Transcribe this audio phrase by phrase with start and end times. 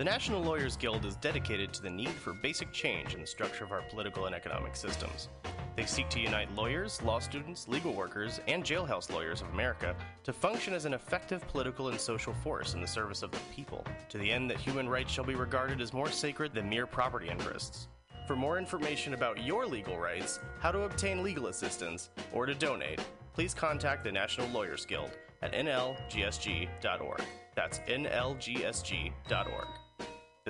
[0.00, 3.64] The National Lawyers Guild is dedicated to the need for basic change in the structure
[3.64, 5.28] of our political and economic systems.
[5.76, 9.94] They seek to unite lawyers, law students, legal workers, and jailhouse lawyers of America
[10.24, 13.84] to function as an effective political and social force in the service of the people,
[14.08, 17.28] to the end that human rights shall be regarded as more sacred than mere property
[17.28, 17.88] interests.
[18.26, 23.04] For more information about your legal rights, how to obtain legal assistance, or to donate,
[23.34, 25.10] please contact the National Lawyers Guild
[25.42, 27.22] at nlgsg.org.
[27.54, 29.68] That's nlgsg.org.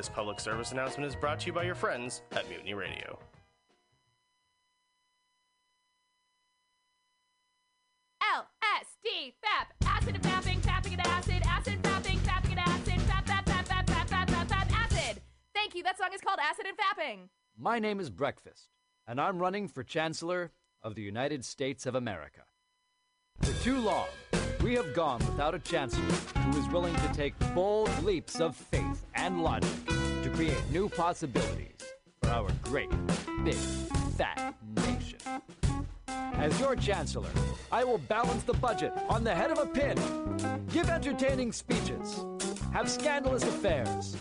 [0.00, 3.18] This public service announcement is brought to you by your friends at Mutiny Radio.
[8.34, 8.48] L
[8.80, 12.94] S D FAP acid and fapping, fapping and acid, acid and fapping, fapping and acid,
[13.00, 15.20] fap fap fap fap fap fap fap fap acid.
[15.54, 15.82] Thank you.
[15.82, 17.28] That song is called Acid and Fapping.
[17.58, 18.70] My name is Breakfast,
[19.06, 20.50] and I'm running for Chancellor
[20.82, 22.44] of the United States of America.
[23.42, 24.06] For too long,
[24.62, 26.04] we have gone without a chancellor
[26.42, 29.94] who is willing to take bold leaps of faith and logic to
[30.40, 31.76] create new possibilities
[32.22, 32.88] for our great,
[33.44, 33.52] big,
[34.16, 35.18] fat nation.
[36.08, 37.28] As your chancellor,
[37.70, 39.98] I will balance the budget on the head of a pin,
[40.70, 42.24] give entertaining speeches,
[42.72, 44.16] have scandalous affairs,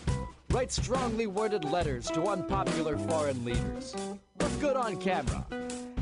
[0.50, 3.96] write strongly worded letters to unpopular foreign leaders,
[4.40, 5.46] look good on camera,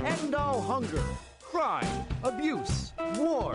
[0.04, 1.04] end all hunger,
[1.40, 3.54] crime, abuse, war,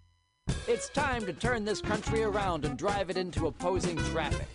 [0.73, 4.47] It's time to turn this country around and drive it into opposing traffic.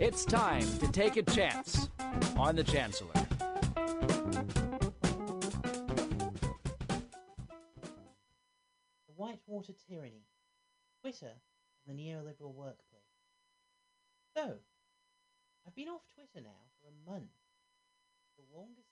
[0.00, 1.90] It's time to take a chance
[2.38, 3.12] on the Chancellor.
[9.04, 10.24] The Whitewater Tyranny,
[11.02, 11.34] Twitter,
[11.86, 13.02] and the neoliberal workplace.
[14.34, 14.54] So,
[15.66, 17.28] I've been off Twitter now for a month.
[18.38, 18.85] The longest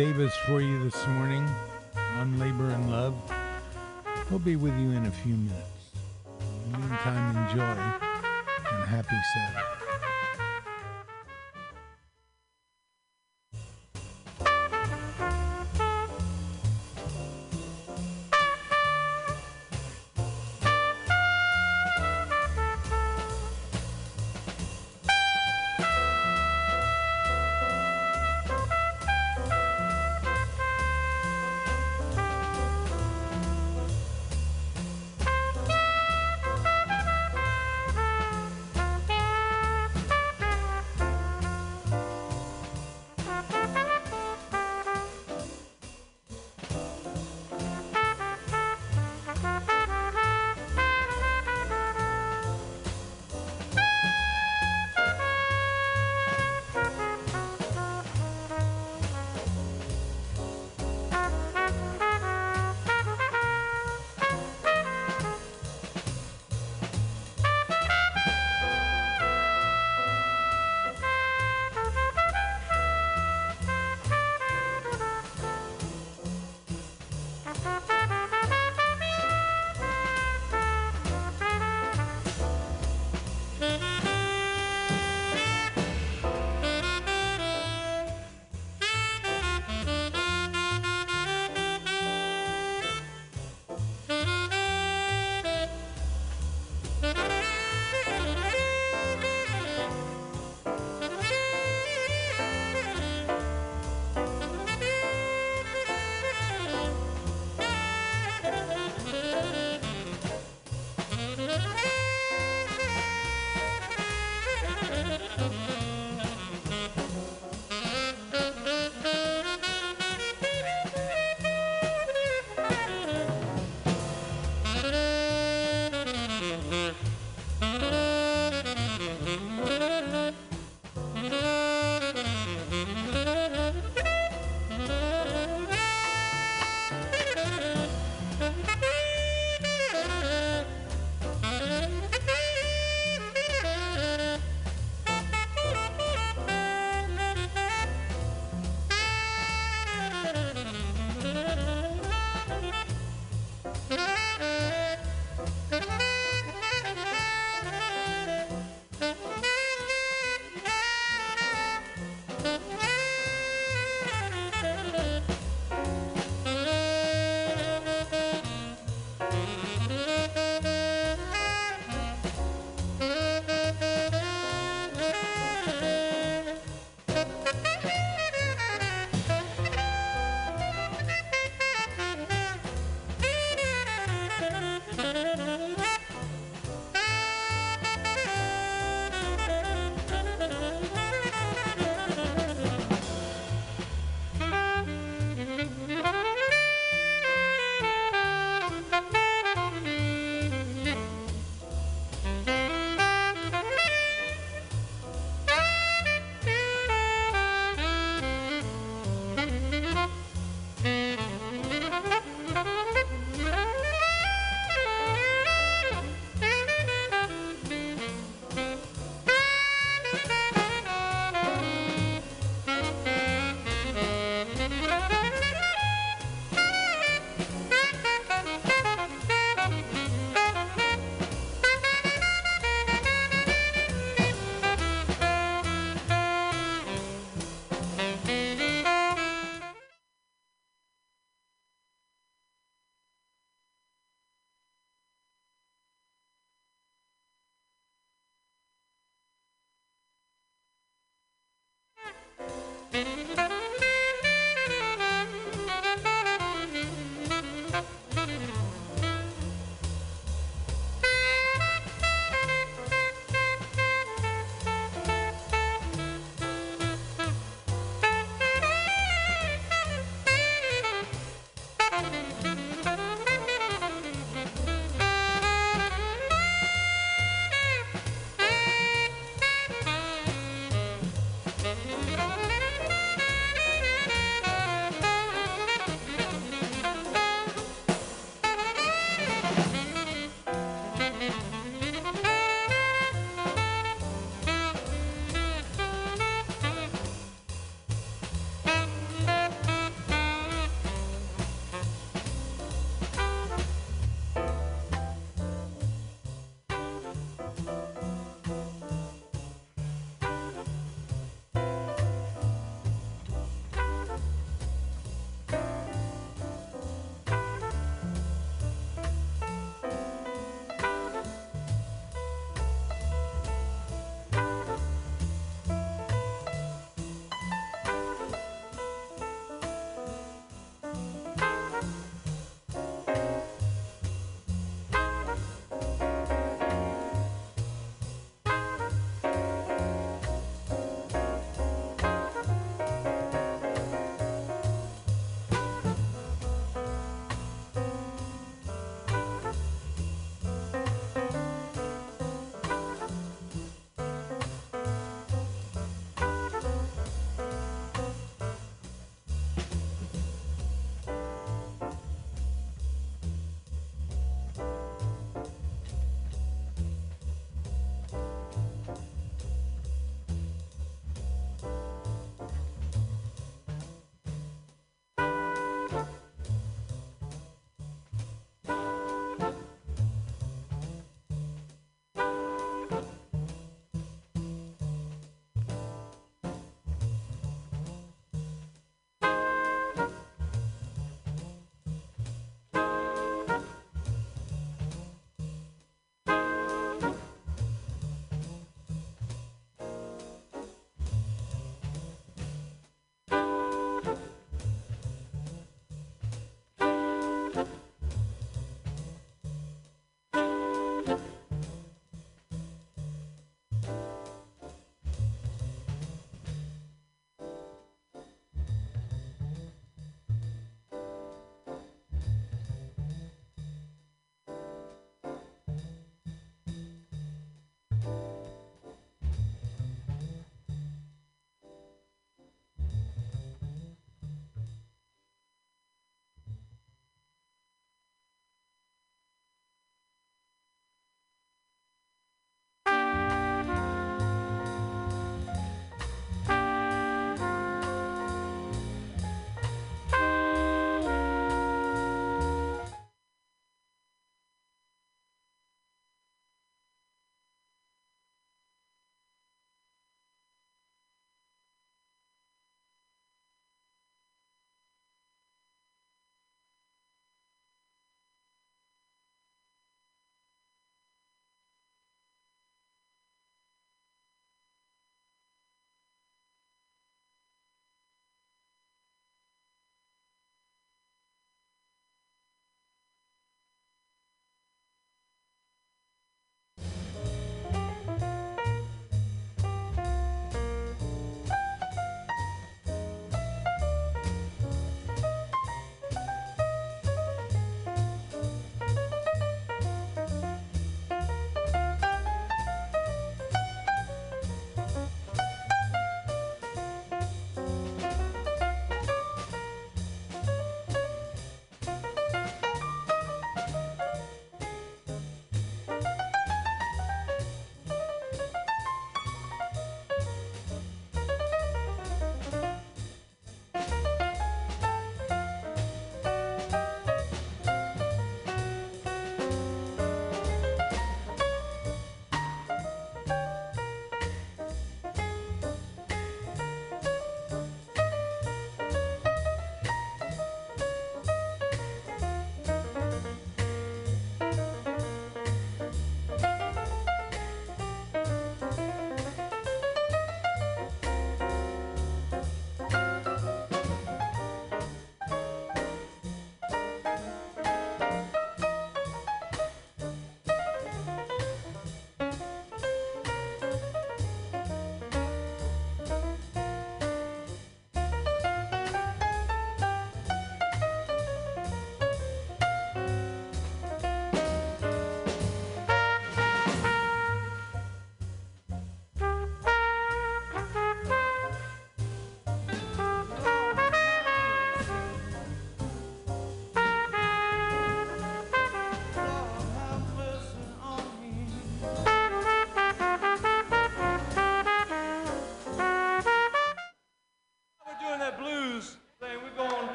[0.00, 1.46] Davis for you this morning
[2.16, 3.14] on Labor and Love.
[4.30, 5.90] We'll be with you in a few minutes.
[6.64, 9.59] In the meantime, enjoy and happy Saturday.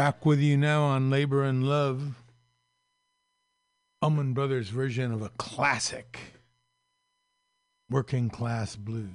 [0.00, 2.14] Back with you now on Labor and Love,
[4.02, 6.18] Uman Brothers' version of a classic,
[7.90, 9.10] Working Class Blues.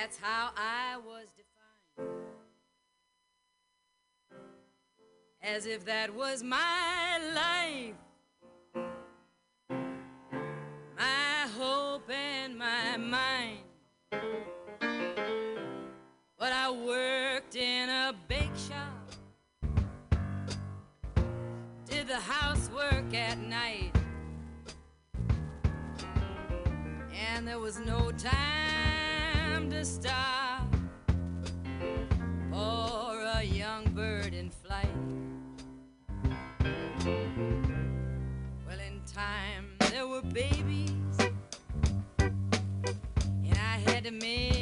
[0.00, 2.08] That's how I was defined.
[5.42, 7.96] As if that was my life,
[10.96, 13.58] my hope and my mind.
[16.38, 19.10] But I worked in a bake shop,
[21.84, 23.94] did the housework at night,
[27.12, 28.69] and there was no time
[29.80, 30.60] a
[32.52, 34.86] or a young bird in flight.
[38.66, 41.16] Well, in time there were babies,
[42.18, 44.59] and I had to make.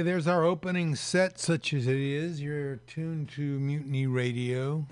[0.00, 2.40] Okay, there's our opening set, such as it is.
[2.40, 4.86] You're tuned to Mutiny Radio.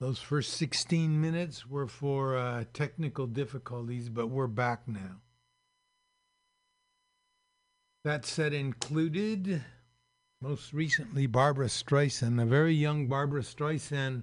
[0.00, 5.20] Those first 16 minutes were for uh, technical difficulties, but we're back now.
[8.04, 9.62] That set included,
[10.40, 14.22] most recently, Barbra Streisand, a very young Barbra Streisand,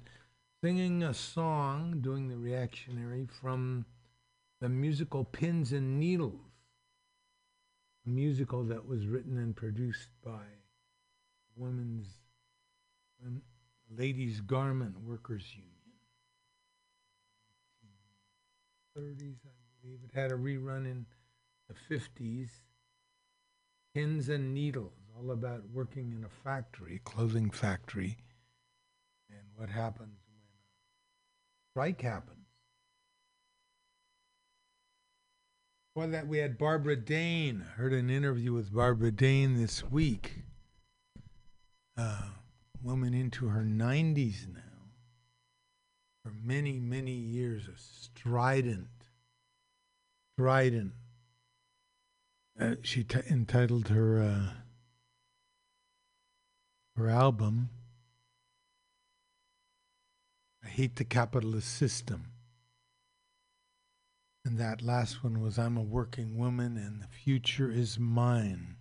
[0.64, 3.86] singing a song, doing the reactionary from
[4.60, 6.51] the musical Pins and Needles
[8.06, 10.44] musical that was written and produced by
[11.56, 12.08] women's
[13.98, 15.68] ladies garment workers union.
[18.98, 19.50] 30s i
[19.82, 20.00] believe.
[20.04, 21.06] It had a rerun in
[21.68, 22.50] the 50s
[23.94, 28.18] pins and needles all about working in a factory a clothing factory.
[29.30, 32.41] And what happens when a strike happens
[35.94, 37.66] Well, that we had Barbara Dane.
[37.76, 40.44] Heard an interview with Barbara Dane this week.
[41.98, 42.30] Uh,
[42.82, 44.62] woman into her 90s now.
[46.24, 48.88] For many, many years, a strident,
[50.34, 50.94] strident.
[52.58, 54.54] Uh, she t- entitled her uh,
[56.96, 57.70] her album
[60.64, 62.31] "I Hate the Capitalist System."
[64.44, 68.78] And that last one was I'm a working woman and the future is mine.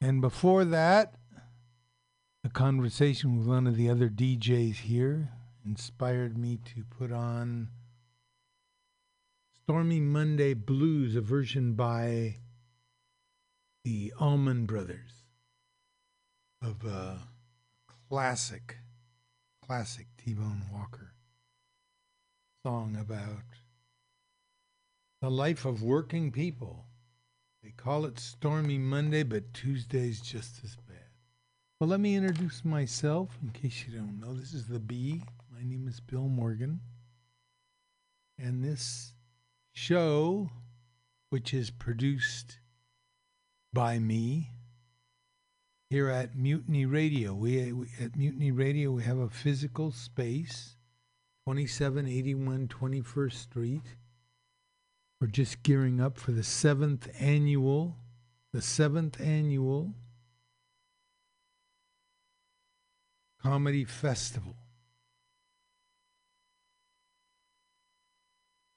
[0.00, 1.14] And before that,
[2.44, 5.30] a conversation with one of the other DJs here
[5.64, 7.68] inspired me to put on
[9.62, 12.36] Stormy Monday Blues, a version by
[13.84, 15.24] the Allman Brothers
[16.60, 17.18] of a
[18.08, 18.78] classic,
[19.64, 21.14] classic T Bone Walker
[22.64, 23.61] song about
[25.22, 26.84] the life of working people.
[27.62, 30.96] They call it Stormy Monday, but Tuesday's just as bad.
[31.78, 34.34] Well, let me introduce myself in case you don't know.
[34.34, 35.22] This is the B.
[35.54, 36.80] My name is Bill Morgan.
[38.36, 39.14] And this
[39.72, 40.50] show,
[41.30, 42.58] which is produced
[43.72, 44.50] by me
[45.88, 47.32] here at Mutiny Radio.
[47.32, 50.74] We, we at Mutiny Radio we have a physical space,
[51.46, 53.82] 2781 21st Street.
[55.22, 57.94] We're just gearing up for the seventh annual,
[58.52, 59.94] the seventh annual
[63.40, 64.56] comedy festival.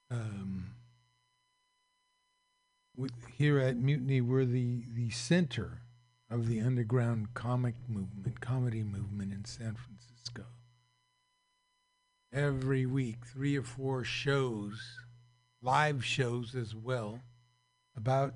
[0.08, 0.76] Um,
[2.96, 5.82] we, here at Mutiny, we're the, the center
[6.30, 10.44] of the underground comic movement, comedy movement in San Francisco.
[12.32, 15.05] Every week, three or four shows,
[15.66, 17.20] live shows as well,
[17.96, 18.32] about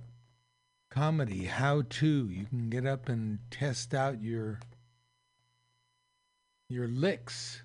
[0.91, 2.29] comedy, how to.
[2.29, 4.61] You can get up and test out your
[6.69, 7.63] your licks.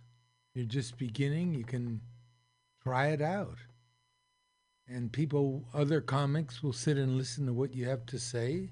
[0.53, 1.99] You're just beginning, you can
[2.81, 3.57] try it out
[4.87, 8.69] and people, other comics, will sit and listen to what you have to say.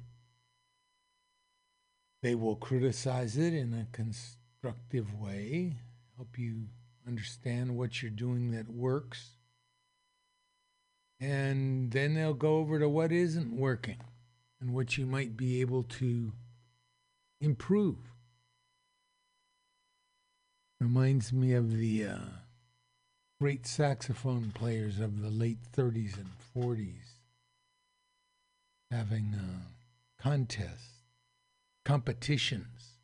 [2.21, 5.77] They will criticize it in a constructive way,
[6.15, 6.67] help you
[7.07, 9.32] understand what you're doing that works.
[11.23, 14.01] And then they'll go over to what isn't working
[14.59, 16.33] and what you might be able to
[17.39, 17.95] improve.
[20.81, 22.17] Reminds me of the uh,
[23.39, 27.21] great saxophone players of the late 30s and 40s
[28.91, 29.61] having uh,
[30.21, 31.05] contests,
[31.85, 32.97] competitions.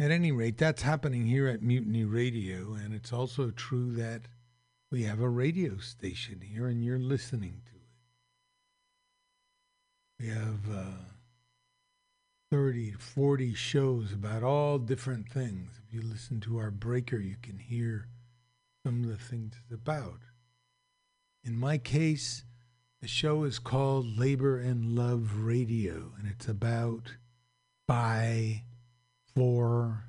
[0.00, 4.22] At any rate, that's happening here at Mutiny Radio, and it's also true that
[4.90, 7.78] we have a radio station here and you're listening to it.
[10.20, 11.08] We have uh,
[12.50, 15.72] 30, 40 shows about all different things.
[15.86, 18.08] If you listen to our breaker, you can hear
[18.84, 20.20] some of the things it's about.
[21.44, 22.44] In my case,
[23.00, 27.16] the show is called Labor and Love Radio, and it's about,
[27.86, 28.62] by,
[29.34, 30.04] for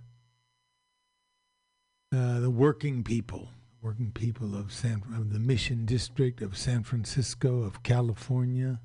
[2.16, 3.50] uh, the working people,
[3.82, 8.80] working people of San of the Mission District of San Francisco, of California,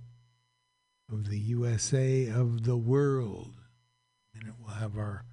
[1.11, 3.55] of the USA, of the world.
[4.35, 5.25] And it will have our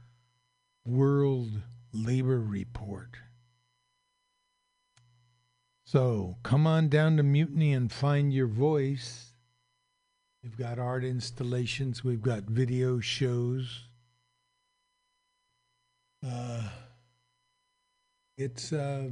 [0.86, 1.62] World
[1.94, 3.18] Labor Report.
[5.84, 9.34] So come on down to Mutiny and find your voice.
[10.42, 13.84] We've got art installations, we've got video shows.
[16.26, 16.64] Uh,
[18.38, 19.10] it's uh,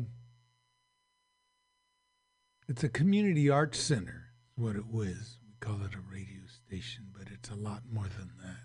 [2.70, 5.40] it's a community arts center, is what it was.
[5.44, 8.60] We call it a radio station, but it's a lot more than that.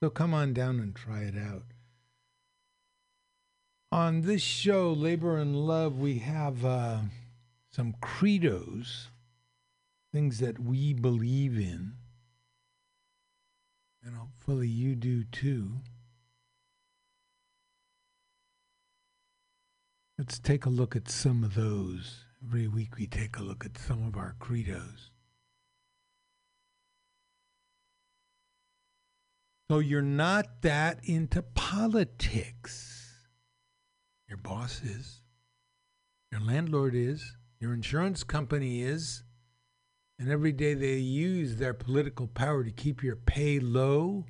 [0.00, 1.64] So come on down and try it out.
[3.90, 6.98] On this show, Labor and Love, we have uh,
[7.72, 9.08] some credos,
[10.12, 11.94] things that we believe in,
[14.04, 15.80] and hopefully you do too.
[20.16, 22.24] Let's take a look at some of those.
[22.44, 25.10] Every week we take a look at some of our credos.
[29.70, 33.28] So you're not that into politics.
[34.28, 35.22] Your boss is.
[36.30, 37.36] Your landlord is.
[37.60, 39.24] Your insurance company is.
[40.18, 44.26] And every day they use their political power to keep your pay low,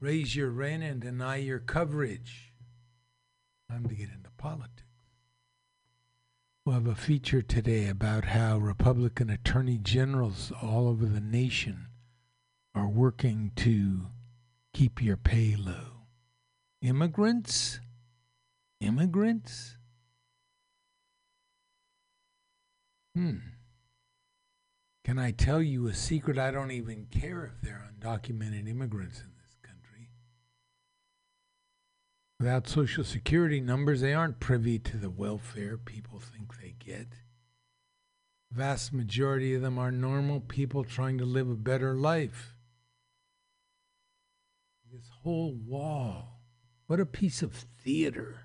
[0.00, 2.52] raise your rent, and deny your coverage.
[3.70, 4.87] Time to get into politics.
[6.68, 11.86] We'll have a feature today about how Republican attorney generals all over the nation
[12.74, 14.08] are working to
[14.74, 16.02] keep your pay low.
[16.82, 17.80] Immigrants?
[18.82, 19.78] Immigrants?
[23.14, 23.38] Hmm.
[25.06, 26.38] Can I tell you a secret?
[26.38, 29.37] I don't even care if they're undocumented immigrants in
[32.40, 37.08] Without Social Security numbers, they aren't privy to the welfare people think they get.
[38.52, 42.54] Vast majority of them are normal people trying to live a better life.
[44.92, 46.40] This whole wall,
[46.86, 48.36] what a piece of theater.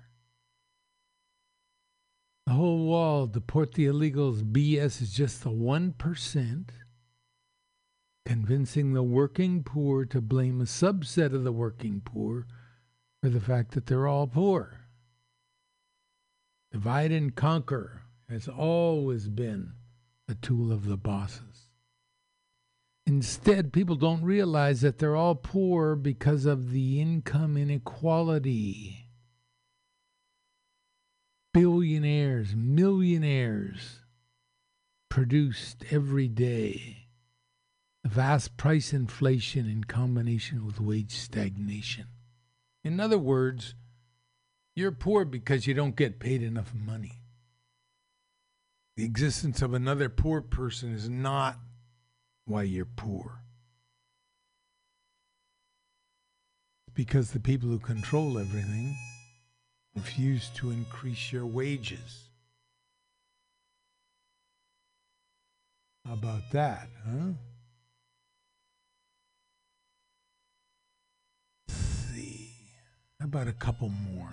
[2.46, 6.68] The whole wall, deport the illegals, BS is just the 1%.
[8.26, 12.46] convincing the working poor to blame a subset of the working poor
[13.24, 14.80] for the fact that they're all poor.
[16.72, 19.72] Divide and conquer has always been
[20.28, 21.70] a tool of the bosses.
[23.06, 29.08] Instead, people don't realize that they're all poor because of the income inequality.
[31.54, 34.00] Billionaires, millionaires
[35.08, 37.06] produced every day.
[38.02, 42.08] The vast price inflation in combination with wage stagnation.
[42.84, 43.74] In other words,
[44.76, 47.20] you're poor because you don't get paid enough money.
[48.96, 51.58] The existence of another poor person is not
[52.44, 53.40] why you're poor.
[56.92, 58.94] Because the people who control everything
[59.96, 62.28] refuse to increase your wages.
[66.06, 67.32] How about that, huh?
[71.66, 72.50] Let's see.
[73.18, 74.32] How about a couple more?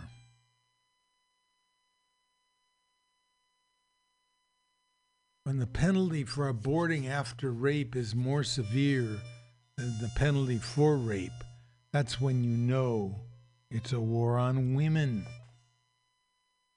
[5.44, 9.18] When the penalty for aborting after rape is more severe
[9.76, 11.32] than the penalty for rape,
[11.92, 13.16] that's when you know
[13.72, 15.26] it's a war on women.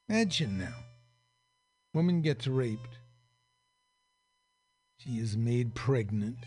[0.09, 0.77] Imagine now.
[1.93, 2.97] Woman gets raped.
[4.97, 6.39] She is made pregnant.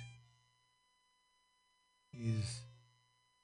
[2.20, 2.64] Is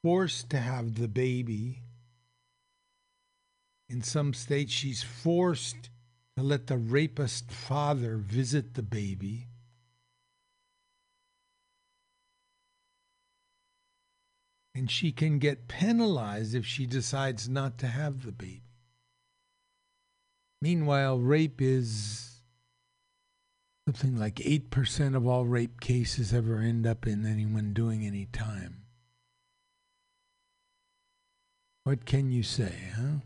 [0.01, 1.83] forced to have the baby.
[3.89, 5.89] In some states, she's forced
[6.37, 9.47] to let the rapist father visit the baby.
[14.75, 18.63] And she can get penalized if she decides not to have the baby.
[20.61, 22.41] Meanwhile, rape is
[23.85, 28.83] something like 8% of all rape cases ever end up in anyone doing any time.
[31.83, 33.19] What can you say, huh?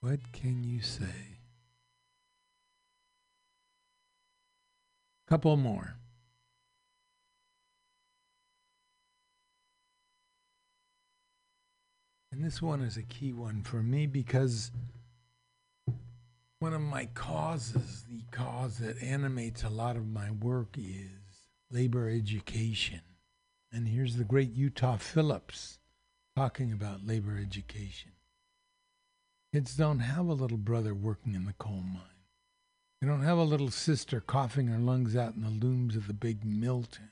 [0.00, 1.38] What can you say?
[5.28, 5.96] Couple more.
[12.32, 14.70] And this one is a key one for me because
[16.60, 21.10] one of my causes, the cause that animates a lot of my work, is
[21.70, 23.02] labor education.
[23.72, 25.78] And here's the great Utah Phillips
[26.36, 28.12] talking about labor education.
[29.52, 32.02] Kids don't have a little brother working in the coal mine.
[33.00, 36.14] They don't have a little sister coughing her lungs out in the looms of the
[36.14, 37.10] big mill town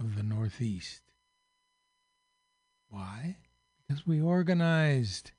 [0.00, 1.02] of the Northeast.
[2.88, 3.36] Why?
[3.86, 5.32] Because we organized.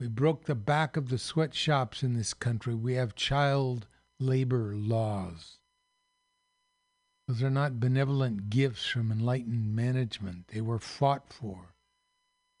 [0.00, 2.74] We broke the back of the sweatshops in this country.
[2.74, 3.86] We have child
[4.20, 5.58] labor laws.
[7.26, 10.48] Those are not benevolent gifts from enlightened management.
[10.48, 11.74] They were fought for.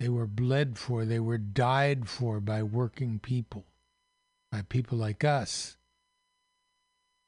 [0.00, 3.66] They were bled for, they were died for by working people,
[4.52, 5.76] by people like us.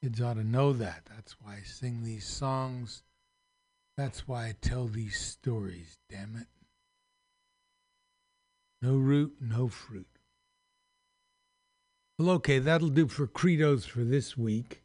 [0.01, 1.03] Kids ought to know that.
[1.09, 3.03] That's why I sing these songs.
[3.97, 6.47] That's why I tell these stories, damn it.
[8.81, 10.07] No root, no fruit.
[12.19, 14.83] Well, okay, that'll do for credos for this week.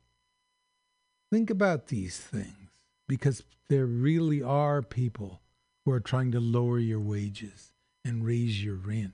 [1.32, 2.72] Think about these things
[3.08, 5.42] because there really are people
[5.86, 7.72] who are trying to lower your wages
[8.06, 9.14] and raise your rent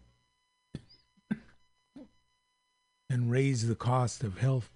[3.09, 4.69] and raise the cost of health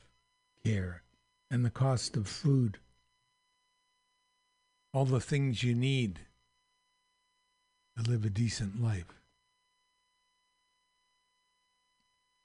[0.63, 1.03] care
[1.51, 2.79] and the cost of food.
[4.93, 6.21] All the things you need
[7.97, 9.19] to live a decent life.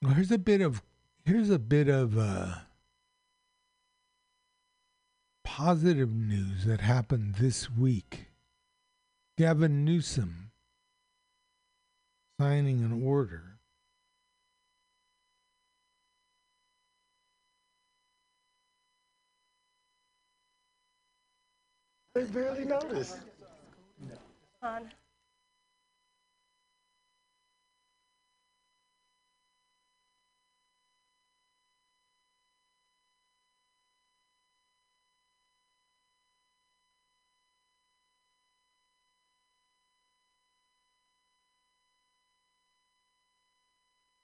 [0.01, 0.81] Well, here's a bit of
[1.25, 2.55] here's a bit of uh,
[5.43, 8.27] positive news that happened this week.
[9.37, 10.50] Gavin Newsom
[12.41, 13.43] signing an order
[22.15, 23.19] They barely noticed.
[24.63, 24.89] On.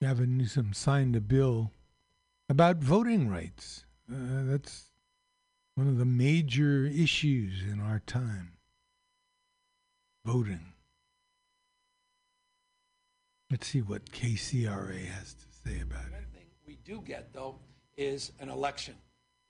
[0.07, 1.73] Gavin Newsom signed a bill
[2.47, 3.83] about voting rights.
[4.09, 4.85] Uh, that's
[5.75, 8.53] one of the major issues in our time
[10.23, 10.71] voting.
[13.51, 16.13] Let's see what KCRA has to say about it.
[16.13, 17.59] One thing we do get, though,
[17.97, 18.95] is an election,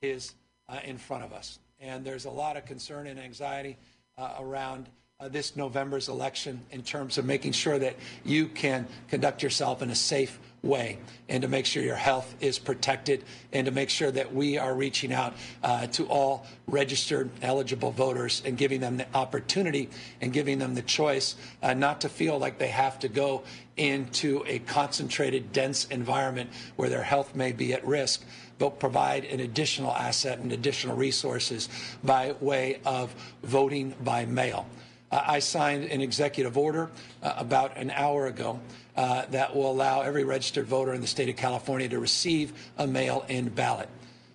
[0.02, 0.34] is
[0.70, 1.60] uh, in front of us.
[1.80, 3.78] And there's a lot of concern and anxiety
[4.18, 4.90] uh, around
[5.20, 9.90] uh, this November's election in terms of making sure that you can conduct yourself in
[9.90, 14.12] a safe way and to make sure your health is protected and to make sure
[14.12, 19.08] that we are reaching out uh, to all registered eligible voters and giving them the
[19.16, 19.90] opportunity
[20.22, 23.42] and giving them the choice uh, not to feel like they have to go
[23.76, 28.24] into a concentrated, dense environment where their health may be at risk
[28.60, 31.70] but provide an additional asset and additional resources
[32.04, 34.68] by way of voting by mail.
[35.12, 36.90] Uh, I signed an executive order
[37.24, 38.60] uh, about an hour ago
[38.96, 42.88] uh, that will allow every registered voter in the state of California to receive a
[42.88, 43.90] mail in ballot.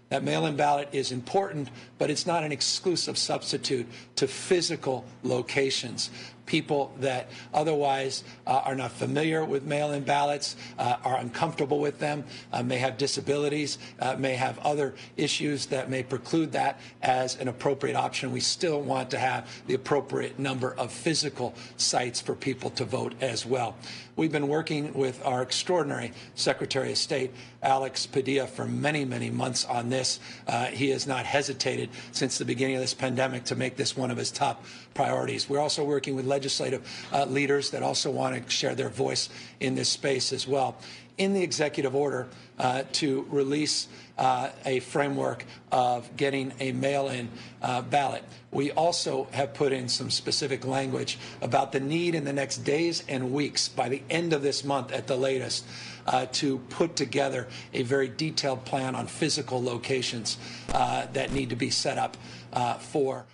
[0.08, 6.10] That mail in ballot is important, but it's not an exclusive substitute to physical locations
[6.47, 11.99] people that otherwise uh, are not familiar with mail in ballots, uh, are uncomfortable with
[11.99, 17.36] them, uh, may have disabilities, uh, may have other issues that may preclude that as
[17.36, 18.32] an appropriate option.
[18.32, 23.14] We still want to have the appropriate number of physical sites for people to vote
[23.20, 23.76] as well.
[24.14, 27.30] We've been working with our extraordinary Secretary of State,
[27.62, 30.20] Alex Padilla, for many, many months on this.
[30.46, 34.10] Uh, he has not hesitated since the beginning of this pandemic to make this one
[34.10, 35.48] of his top priorities.
[35.48, 39.76] We're also working with legislative uh, leaders that also want to share their voice in
[39.76, 40.76] this space as well.
[41.16, 43.88] In the executive order uh, to release
[44.18, 47.28] uh, a framework of getting a mail in
[47.62, 48.24] uh, ballot.
[48.50, 53.02] We also have put in some specific language about the need in the next days
[53.08, 55.64] and weeks, by the end of this month at the latest,
[56.06, 60.36] uh, to put together a very detailed plan on physical locations
[60.74, 62.16] uh, that need to be set up
[62.52, 63.24] uh, for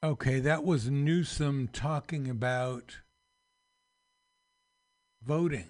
[0.00, 2.98] Okay, that was Newsom talking about
[5.28, 5.68] voting.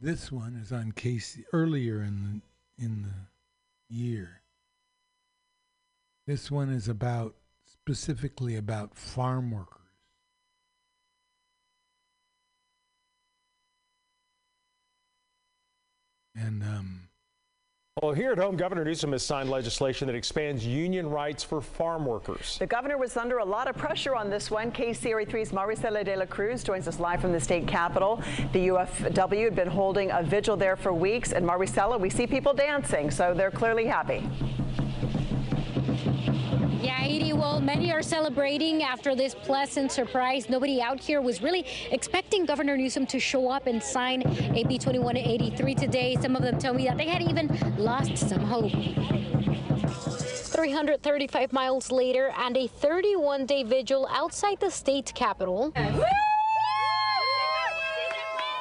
[0.00, 2.40] This one is on Casey earlier in
[2.78, 4.42] the in the year.
[6.28, 7.34] This one is about
[7.64, 9.80] specifically about farm workers.
[16.36, 17.05] And um,
[18.02, 22.04] well, here at home, Governor Newsom has signed legislation that expands union rights for farm
[22.04, 22.58] workers.
[22.58, 24.70] The governor was under a lot of pressure on this one.
[24.70, 28.20] KCRA3's Maricela de la Cruz joins us live from the state capitol.
[28.52, 32.52] The UFW had been holding a vigil there for weeks, and Maricela, we see people
[32.52, 34.28] dancing, so they're clearly happy.
[36.86, 40.48] Yeah, Edie, well, many are celebrating after this pleasant surprise.
[40.48, 44.22] Nobody out here was really expecting Governor Newsom to show up and sign
[44.54, 46.16] AB 2183 today.
[46.20, 48.70] Some of them tell me that they had even lost some hope.
[49.90, 55.72] 335 miles later and a 31 day vigil outside the state capitol.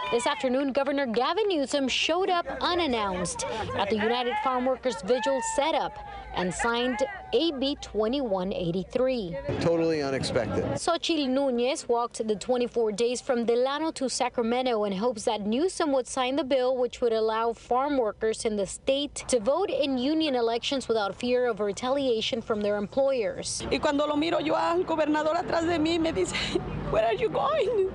[0.09, 3.45] This afternoon, Governor Gavin Newsom showed up unannounced
[3.77, 5.99] at the United Farm Workers Vigil setup
[6.35, 6.99] and signed
[7.33, 9.37] AB 2183.
[9.61, 10.63] Totally unexpected.
[10.75, 16.07] Xochitl Nunez walked the 24 days from Delano to Sacramento in hopes that Newsom would
[16.07, 20.35] sign the bill which would allow farm workers in the state to vote in union
[20.35, 23.63] elections without fear of retaliation from their employers.
[23.71, 26.33] Y cuando lo miro yo al gobernador atrás de mí me dice,
[26.91, 27.89] "Where are you going?"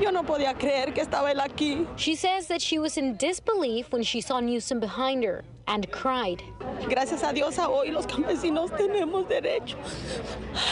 [0.00, 1.86] Yo no podía creer que estaba él aquí.
[1.96, 6.42] She says that she was in disbelief when she saw Newsom behind her and cried.
[6.88, 9.76] Gracias a Dios a hoy los campesinos tenemos derecho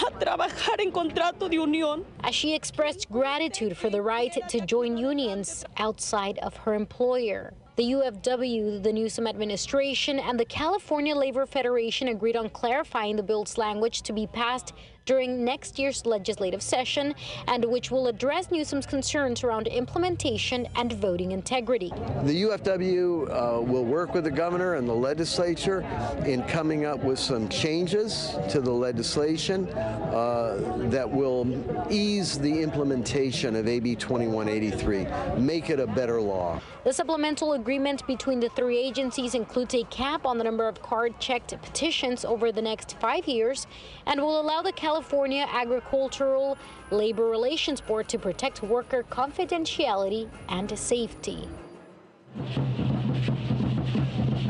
[0.06, 2.04] a trabajar en contrato de unión.
[2.22, 7.54] As she expressed gratitude for the right to join unions outside of her employer.
[7.76, 13.56] The UFW, the Newsom administration, and the California Labor Federation agreed on clarifying the bill's
[13.56, 14.74] language to be passed
[15.04, 17.14] during next year's legislative session
[17.48, 21.88] and which will address Newsom's concerns around implementation and voting integrity.
[22.24, 25.80] The UFW uh, will work with the governor and the legislature
[26.24, 31.46] in coming up with some changes to the legislation uh, that will
[31.90, 35.06] ease the implementation of AB 2183,
[35.40, 36.60] make it a better law.
[36.84, 41.18] The supplemental agreement between the three agencies includes a cap on the number of card
[41.20, 43.66] checked petitions over the next five years
[44.06, 46.58] and will allow the California Agricultural
[46.90, 51.48] Labor Relations Board to protect worker confidentiality and safety.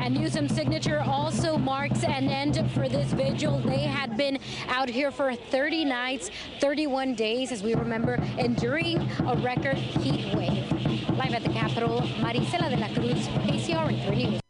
[0.01, 3.61] And Newsom's signature also marks an end for this vigil.
[3.61, 6.31] They had been out here for 30 nights,
[6.61, 10.73] 31 days, as we remember, enduring a record heat wave.
[11.11, 14.43] Live at the Capitol, Maricela de la Cruz, KCRA 3 News.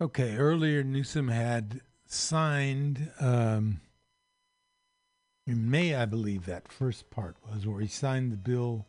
[0.00, 3.80] Okay, earlier Newsom had signed um,
[5.44, 8.86] in May, I believe that first part was where he signed the bill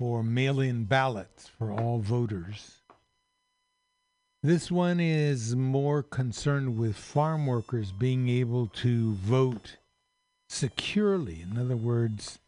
[0.00, 2.78] for mail in ballots for all voters.
[4.42, 9.76] This one is more concerned with farm workers being able to vote
[10.48, 11.42] securely.
[11.42, 12.40] In other words,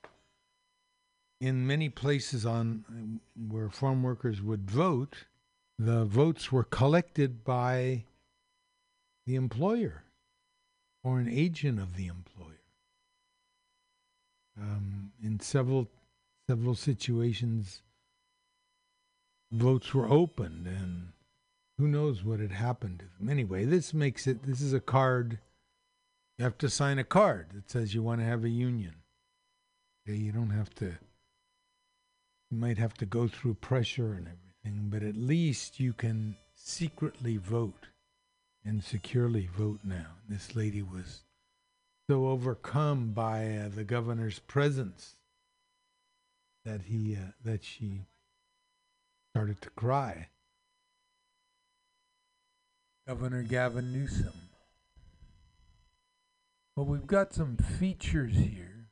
[1.40, 5.26] in many places on where farm workers would vote,
[5.86, 8.04] the votes were collected by
[9.26, 10.04] the employer
[11.02, 12.62] or an agent of the employer.
[14.60, 15.88] Um, in several
[16.48, 17.82] several situations,
[19.50, 21.12] votes were opened, and
[21.78, 23.28] who knows what had happened to them.
[23.28, 24.44] Anyway, this makes it.
[24.44, 25.38] This is a card.
[26.38, 28.96] You have to sign a card that says you want to have a union.
[30.06, 30.98] Okay, you don't have to.
[32.50, 37.38] You might have to go through pressure and everything, but at least you can secretly
[37.38, 37.88] vote
[38.64, 40.06] and securely vote now.
[40.28, 41.22] This lady was
[42.08, 45.16] so overcome by uh, the governor's presence
[46.64, 48.06] that he uh, that she
[49.32, 50.28] started to cry.
[53.08, 54.34] Governor Gavin Newsom.
[56.76, 58.88] Well, we've got some features here.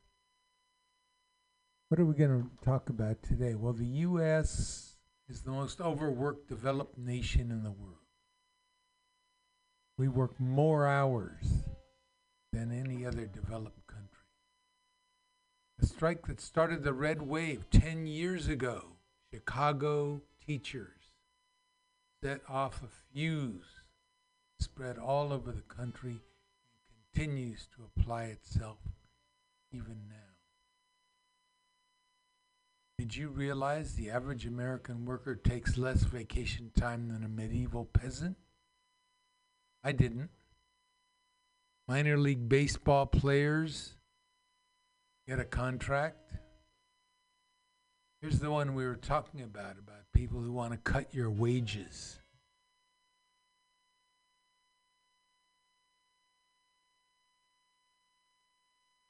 [1.87, 3.55] What are we going to talk about today?
[3.55, 4.90] Well, the U.S.
[5.31, 7.95] is the most overworked developed nation in the world.
[9.97, 11.63] We work more hours
[12.51, 14.27] than any other developed country.
[15.79, 18.97] The strike that started the red wave 10 years ago,
[19.33, 21.13] Chicago teachers
[22.21, 23.83] set off a fuse,
[24.59, 28.79] spread all over the country, and continues to apply itself
[29.71, 30.30] even now.
[33.01, 38.37] Did you realize the average American worker takes less vacation time than a medieval peasant?
[39.83, 40.29] I didn't.
[41.87, 43.95] Minor league baseball players
[45.27, 46.33] get a contract.
[48.21, 52.19] Here's the one we were talking about about people who want to cut your wages.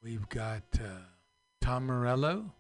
[0.01, 1.09] We've got uh,
[1.59, 2.53] Tom Morello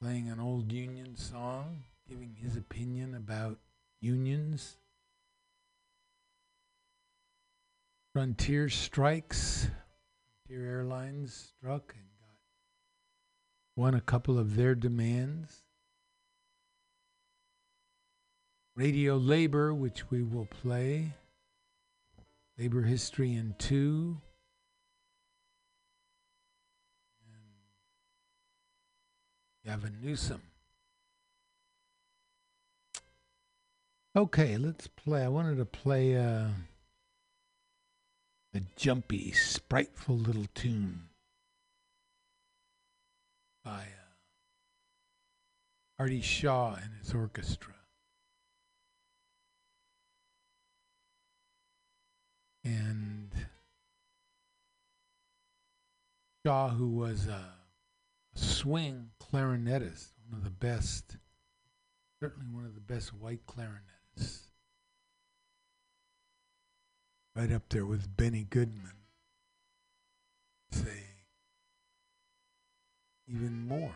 [0.00, 3.58] playing an old union song, giving his opinion about
[4.00, 4.78] unions.
[8.14, 9.68] Frontier strikes.
[10.46, 12.36] Frontier Airlines struck and got
[13.76, 15.64] won a couple of their demands.
[18.74, 21.12] Radio Labor, which we will play.
[22.58, 24.20] Labor History in Two.
[29.64, 30.42] Gavin Newsom.
[34.16, 35.22] Okay, let's play.
[35.22, 36.48] I wanted to play uh,
[38.54, 41.10] a jumpy, spriteful little tune
[43.64, 44.10] by uh,
[46.00, 47.74] Artie Shaw and his orchestra.
[52.64, 53.30] And
[56.44, 57.54] Shaw, who was a
[58.34, 61.16] swing clarinetist, one of the best,
[62.20, 64.48] certainly one of the best white clarinetists.
[67.36, 68.92] Right up there with Benny Goodman.
[70.72, 71.04] Say,
[73.28, 73.94] even more.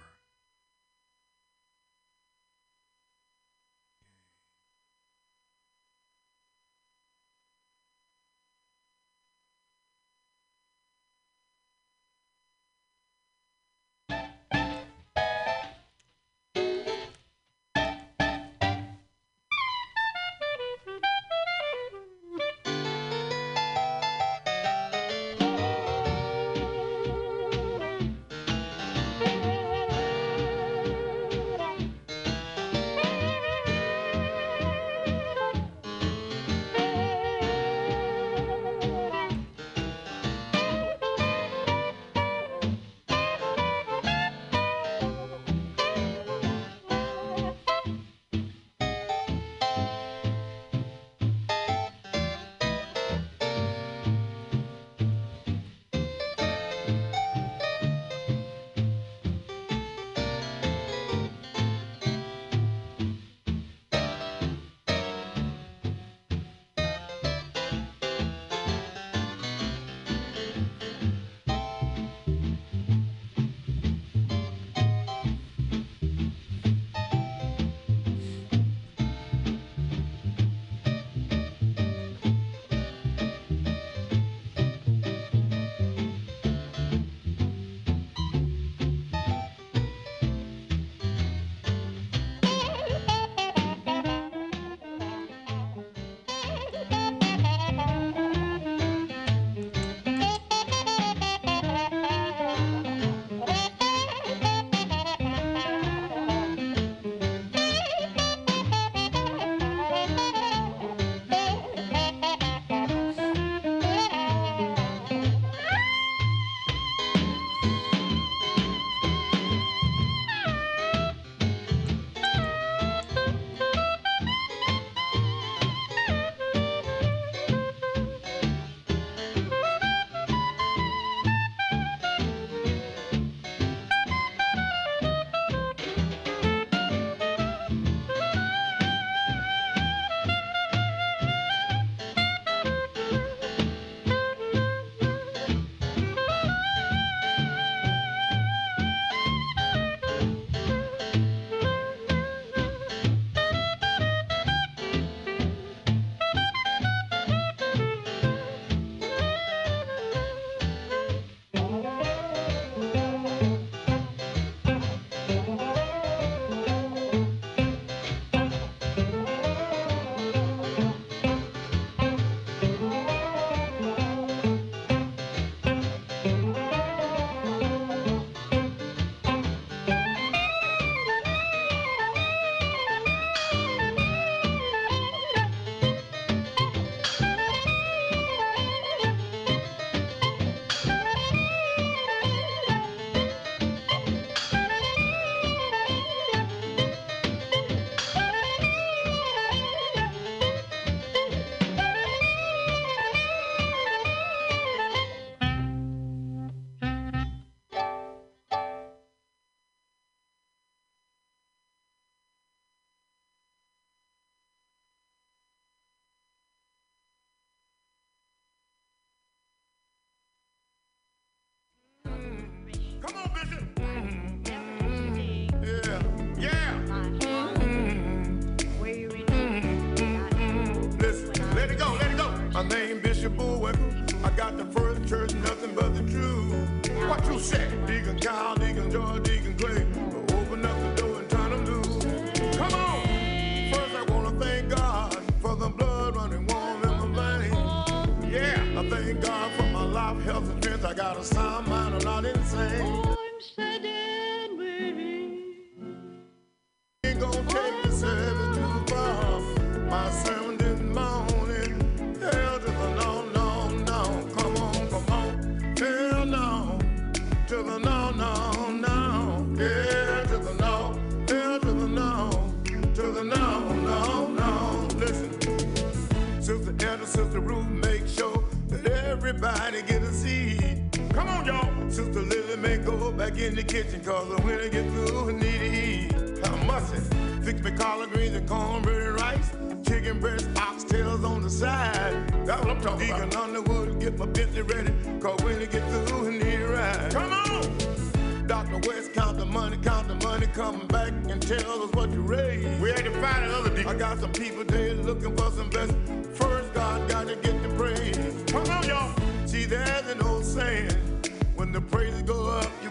[283.24, 286.46] Back in the kitchen, cause when I get through, I need to eat.
[286.46, 286.94] I must
[287.42, 289.50] Fix me collard greens and cornbread and rice.
[289.86, 292.12] Chicken breast, oxtails on the side.
[292.44, 293.44] That's what I'm talking Deacon about.
[293.44, 294.92] Underwood, get my Bentley ready.
[295.20, 297.12] Cause when I get through, I need a ride.
[297.12, 298.46] Come on!
[298.46, 298.78] Dr.
[298.88, 302.82] West, count the money, count the money, come back and tell us what you raised.
[302.82, 303.88] We had to find another deacon.
[303.88, 305.94] I got some people there looking for some best.
[306.34, 308.44] First, God got to get the praise.
[308.48, 309.14] Come on, y'all.
[309.46, 311.14] See, there's an old saying.
[311.56, 312.90] When the praises go up, you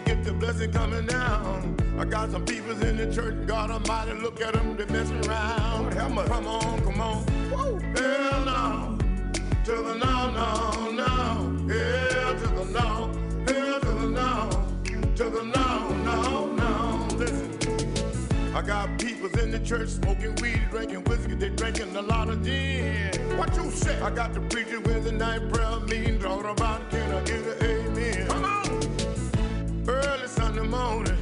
[0.54, 1.76] blessing coming down.
[1.98, 5.92] I got some people in the church, God Almighty, look at them, they messing around.
[5.92, 7.26] Come on, come on.
[7.50, 7.78] Woo.
[7.96, 8.98] Hell no.
[9.64, 11.72] To the no, no, no.
[11.72, 13.10] Hell to the no.
[13.46, 14.66] Hell to the no.
[15.16, 17.16] To the no, no, no.
[17.16, 18.54] Listen.
[18.54, 22.44] I got people in the church smoking weed, drinking whiskey, they drinking a lot of
[22.44, 23.38] gin.
[23.38, 24.00] What you say?
[24.00, 27.64] I got the preacher with the night prayer meeting, talking about can I get an
[27.64, 28.26] amen?
[28.28, 28.64] Come on!
[29.88, 30.43] Early Sunday
[30.74, 31.18] morning,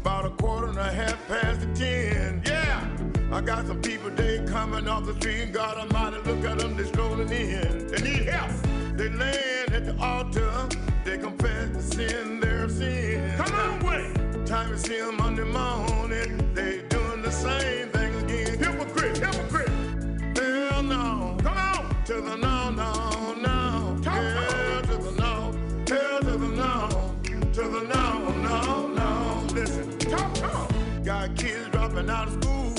[0.00, 2.42] about a quarter and a half past the ten.
[2.46, 2.88] Yeah!
[3.32, 6.76] I got some people, they coming off the street, and God Almighty, look at them,
[6.76, 7.86] they strolling in.
[7.88, 8.50] They need help.
[8.96, 10.68] They land at the altar,
[11.04, 13.36] they confess the sin, their sin.
[13.36, 14.46] Come on, wait!
[14.46, 18.58] Time to see them Monday morning, they doing the same thing again.
[18.58, 19.72] Hypocrite, hypocrite!
[20.38, 21.36] Hell no!
[21.42, 22.04] Come on!
[22.04, 22.93] To the no, no!
[31.24, 32.74] Got kids dropping out of school,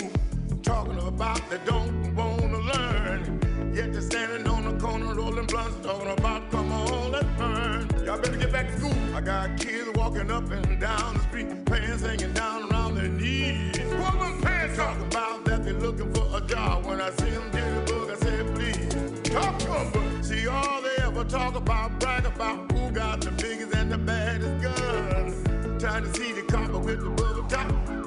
[0.62, 3.74] talking about they don't wanna learn.
[3.74, 7.89] Yet they're standing on the corner rolling blunts, talking about come on, let's burn.
[8.06, 9.16] Y'all better get back to school.
[9.16, 13.80] I got kids walking up and down the street, pants hanging down around their knees.
[13.80, 16.86] Pull them pants Talk about that they're looking for a job.
[16.86, 19.22] When I see them get the book, I say please.
[19.24, 23.32] Talk to 'em, but see all they ever talk about, brag about who got the
[23.32, 25.80] biggest and the baddest gun.
[25.80, 28.05] Trying to see the copper with the bubble top.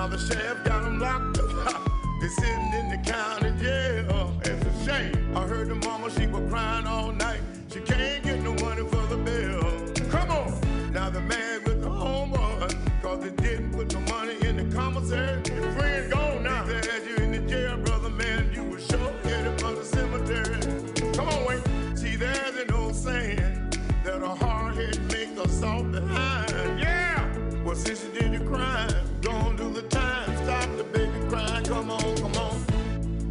[0.00, 1.90] Now the sheriff got them locked up.
[2.22, 4.32] They sitting in the county jail.
[4.46, 5.36] It's a shame.
[5.36, 7.42] I heard the mama, she was crying all night.
[7.70, 10.08] She can't get no money for the bill.
[10.08, 10.92] Come on.
[10.94, 15.42] Now the man with the homeboy, cause they didn't put no money in the commissary.
[15.54, 16.64] Your friend gone now.
[16.64, 18.50] They had you in the jail, brother, man.
[18.54, 21.12] You were sure headed for the cemetery.
[21.12, 21.96] Come on, Wayne.
[21.96, 23.70] See, there's an old saying
[24.04, 26.80] that a hard head make a soft behind.
[26.80, 27.36] Yeah.
[27.62, 30.36] Well, since you did your crime, on do the time.
[30.44, 31.64] Stop the baby crying.
[31.64, 32.64] Come on, come on.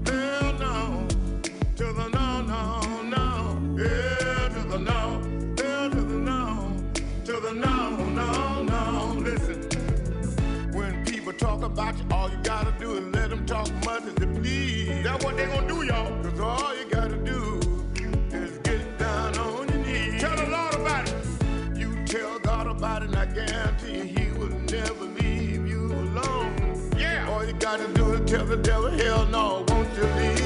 [0.06, 1.08] Hell no.
[1.78, 3.84] To the no, no, no.
[3.84, 5.22] Yeah, to the no.
[5.58, 6.76] Hell to the no.
[7.26, 9.16] To the no, no, no.
[9.20, 9.70] Listen.
[10.74, 14.16] When people talk about you, all you gotta do is let them talk much as
[14.16, 15.04] they please.
[15.04, 16.24] That's what they gonna do, y'all.
[16.24, 17.60] Cause all you gotta do
[18.32, 20.22] is get down on your knees.
[20.22, 21.16] Tell the Lord about it.
[21.78, 23.12] You tell God about it,
[28.30, 30.39] tell the devil, hell no, won't you leave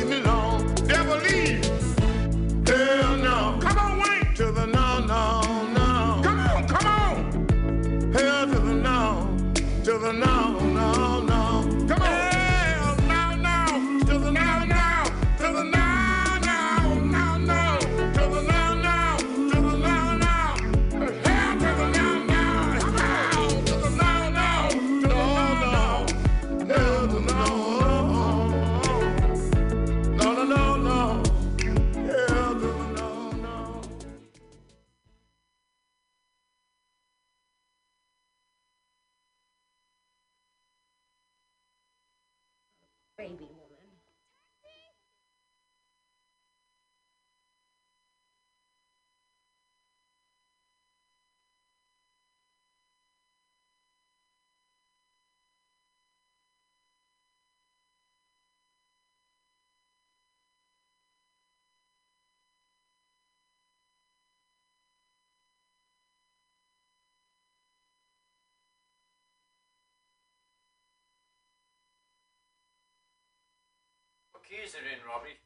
[74.53, 75.41] keys are in, Robbie.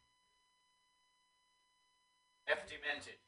[2.46, 3.27] Hefty mented.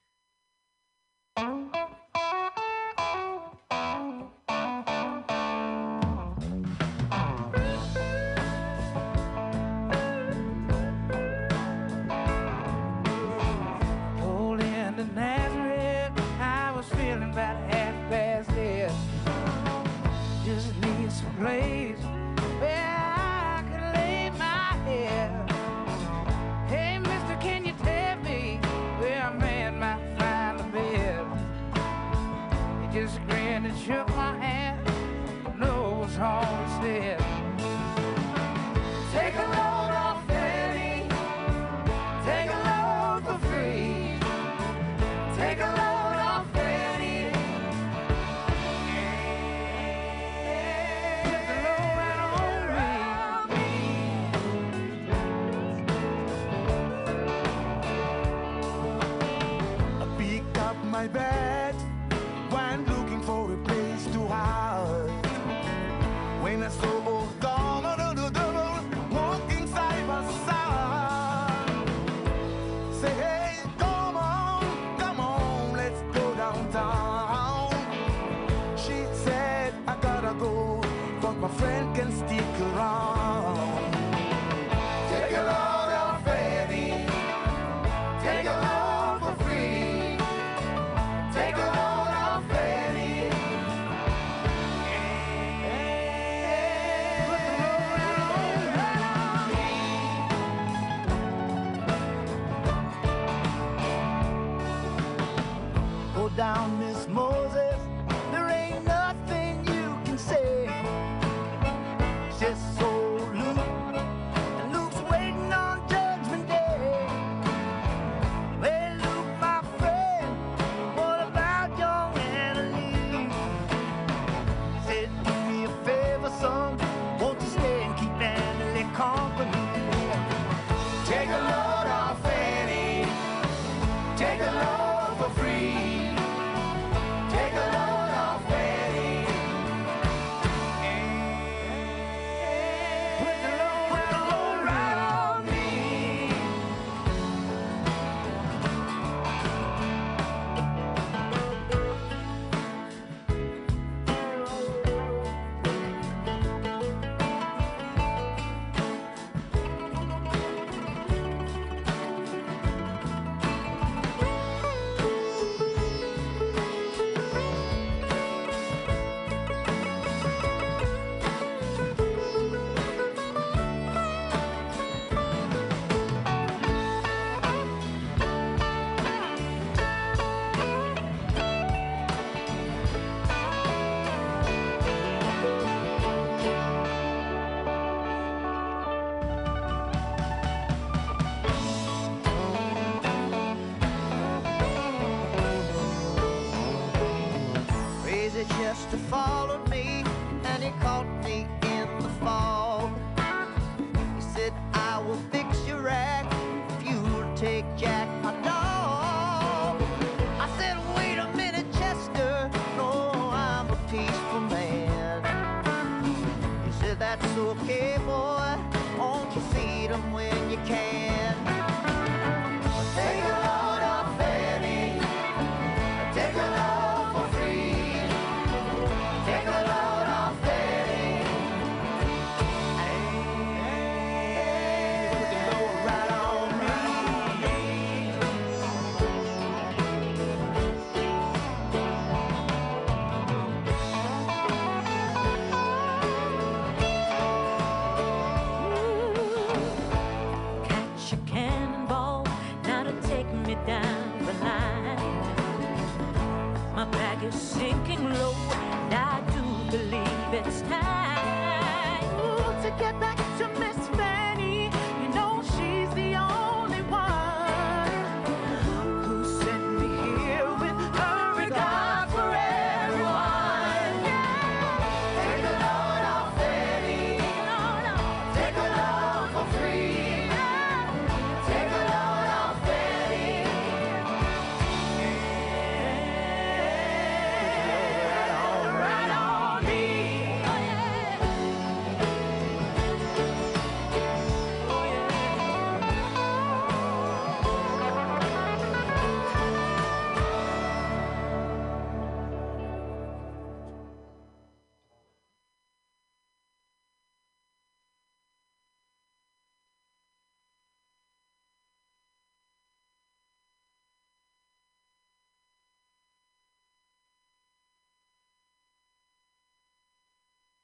[61.16, 61.48] Up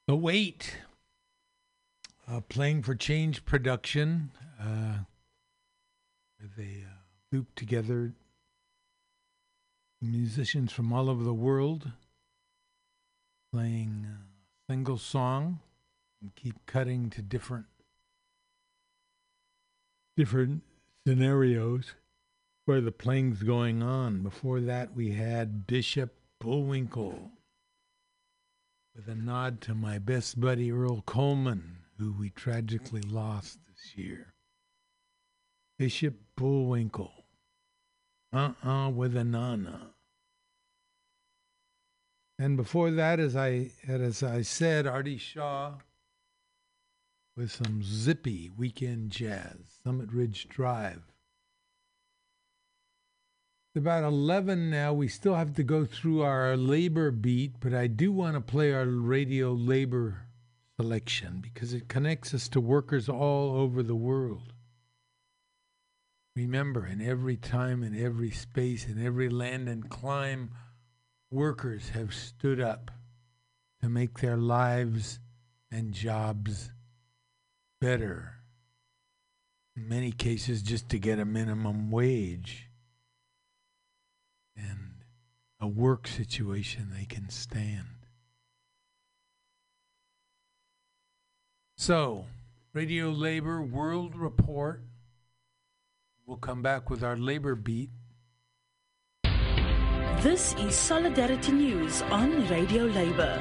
[0.08, 0.78] The Wait,
[2.28, 4.30] uh, playing for Change production,
[4.62, 5.00] uh,
[6.56, 6.94] they uh,
[7.32, 8.14] loop together.
[10.04, 11.92] Musicians from all over the world,
[13.52, 15.60] playing a single song,
[16.22, 17.66] and keep cutting to different
[20.16, 20.62] different
[21.08, 21.96] scenarios
[22.66, 24.22] where the playing's going on.
[24.22, 27.32] Before that, we had Bishop Bullwinkle
[28.96, 34.34] with a nod to my best buddy Earl Coleman, who we tragically lost this year.
[35.78, 37.26] Bishop Bullwinkle.
[38.32, 39.92] Uh uh with a nana.
[42.40, 45.74] And before that, as I as I said, Artie Shaw
[47.36, 51.02] with some zippy weekend jazz, Summit Ridge Drive.
[53.78, 54.94] About 11 now.
[54.94, 58.72] We still have to go through our labor beat, but I do want to play
[58.72, 60.28] our radio labor
[60.80, 64.54] selection because it connects us to workers all over the world.
[66.38, 70.52] Remember, in every time, in every space, in every land and clime,
[71.30, 72.92] workers have stood up
[73.82, 75.20] to make their lives
[75.70, 76.70] and jobs
[77.82, 78.36] better.
[79.76, 82.65] In many cases, just to get a minimum wage
[84.56, 85.04] and
[85.60, 88.08] a work situation they can stand.
[91.78, 92.26] So,
[92.74, 94.82] Radio Labor World Report.
[96.26, 97.90] We'll come back with our labor beat.
[100.22, 103.40] This is Solidarity News on Radio Labour.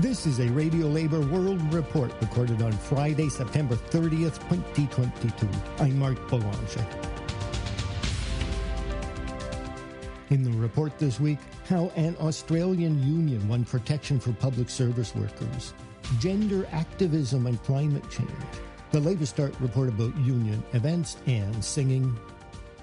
[0.00, 5.48] This is a Radio Labor World Report recorded on Friday, September 30th, 2022.
[5.78, 7.11] I'm Mark Boulanger.
[10.32, 11.36] In the report this week,
[11.68, 15.74] how an Australian union won protection for public service workers,
[16.20, 18.30] gender activism and climate change,
[18.92, 22.18] the Labour Start report about union events, and singing.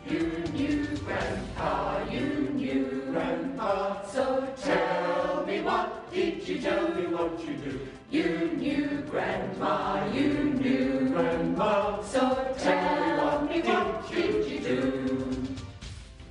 [0.07, 7.43] You knew Grandpa, you knew Grandpa, so tell me what did you tell me what
[7.43, 7.79] you do?
[8.11, 14.98] You knew Grandma, you knew Grandpa, so tell me what did you do?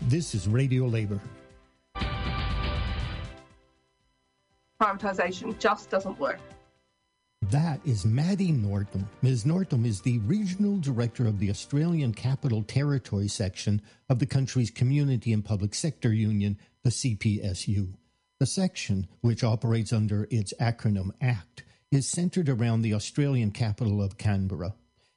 [0.08, 1.20] This is Radio Labor.
[4.80, 6.40] privatisation just doesn't work.
[7.42, 9.06] That is Maddie Norton.
[9.20, 9.44] Ms.
[9.44, 15.30] Norton is the Regional Director of the Australian Capital Territory section of the country's Community
[15.30, 17.92] and Public Sector Union, the CPSU.
[18.40, 24.16] The section, which operates under its acronym ACT, is centred around the Australian capital of
[24.16, 24.72] Canberra.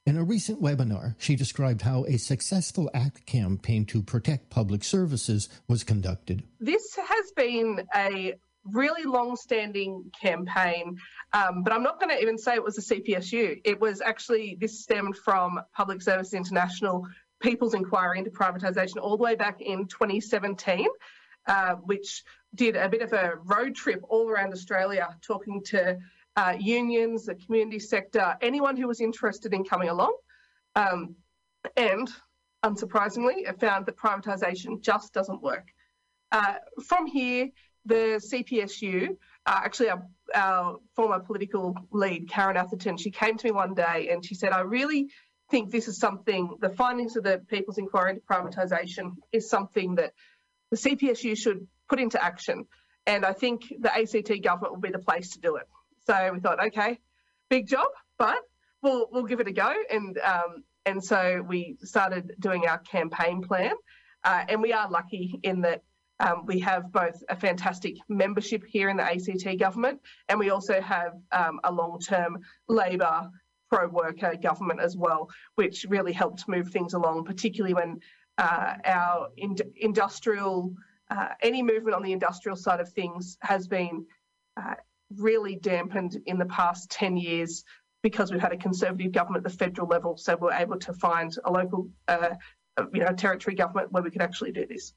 [0.08, 5.48] In a recent webinar, she described how a successful ACT campaign to protect public services
[5.68, 6.42] was conducted.
[6.60, 8.34] This has been a
[8.66, 10.98] really long standing campaign,
[11.34, 13.62] um, but I'm not going to even say it was the CPSU.
[13.64, 17.06] It was actually, this stemmed from Public Service International
[17.40, 20.88] People's Inquiry into Privatisation all the way back in 2017,
[21.46, 22.24] uh, which
[22.56, 26.00] did a bit of a road trip all around Australia talking to
[26.36, 30.16] uh, unions, the community sector, anyone who was interested in coming along.
[30.76, 31.16] Um,
[31.76, 32.10] and
[32.64, 35.68] unsurprisingly, it found that privatisation just doesn't work.
[36.32, 36.56] Uh,
[36.86, 37.50] from here,
[37.86, 39.10] the CPSU,
[39.46, 44.10] uh, actually our, our, former political lead, Karen Atherton, she came to me one day
[44.12, 45.10] and she said, I really
[45.50, 50.14] think this is something, the findings of the People's Inquiry into Privatisation is something that
[50.70, 52.66] the CPSU should put into action.
[53.06, 55.68] And I think the ACT government will be the place to do it.
[56.08, 57.00] So we thought, okay,
[57.50, 57.88] big job,
[58.18, 58.40] but
[58.82, 59.74] we'll, we'll give it a go.
[59.92, 63.74] And, um, and so we started doing our campaign plan.
[64.24, 65.84] Uh, and we are lucky in that
[66.22, 70.00] um, we have both a fantastic membership here in the ACT government,
[70.30, 73.30] and we also have um, a long term Labor
[73.72, 78.00] pro worker government as well, which really helped move things along, particularly when
[78.38, 80.74] uh, our in- industrial,
[81.10, 84.06] uh, any movement on the industrial side of things has been
[84.58, 84.76] uh,
[85.18, 87.64] really dampened in the past 10 years
[88.02, 90.18] because we've had a conservative government at the federal level.
[90.18, 92.32] So we're able to find a local, uh,
[92.94, 94.94] you know, territory government where we could actually do this.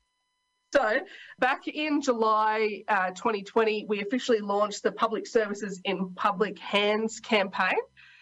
[0.74, 0.98] So,
[1.38, 7.78] back in July uh, 2020, we officially launched the Public Services in Public Hands campaign.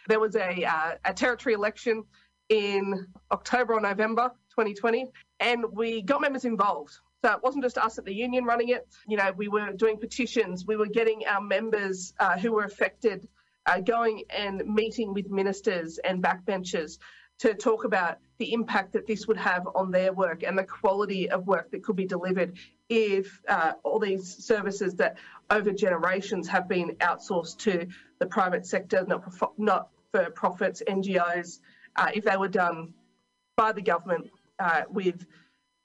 [0.06, 2.04] There was a, uh, a territory election
[2.50, 5.06] in October or November 2020,
[5.40, 6.92] and we got members involved.
[7.22, 8.86] So it wasn't just us at the union running it.
[9.06, 10.66] You know, we were doing petitions.
[10.66, 13.28] We were getting our members uh, who were affected
[13.66, 16.98] uh, going and meeting with ministers and backbenchers.
[17.38, 21.30] to talk about the impact that this would have on their work and the quality
[21.30, 22.56] of work that could be delivered
[22.88, 25.16] if uh, all these services that
[25.50, 27.86] over generations have been outsourced to
[28.18, 29.24] the private sector, not,
[29.58, 31.60] not for profits, NGOs,
[31.96, 32.94] uh, if they were done
[33.56, 35.24] by the government uh, with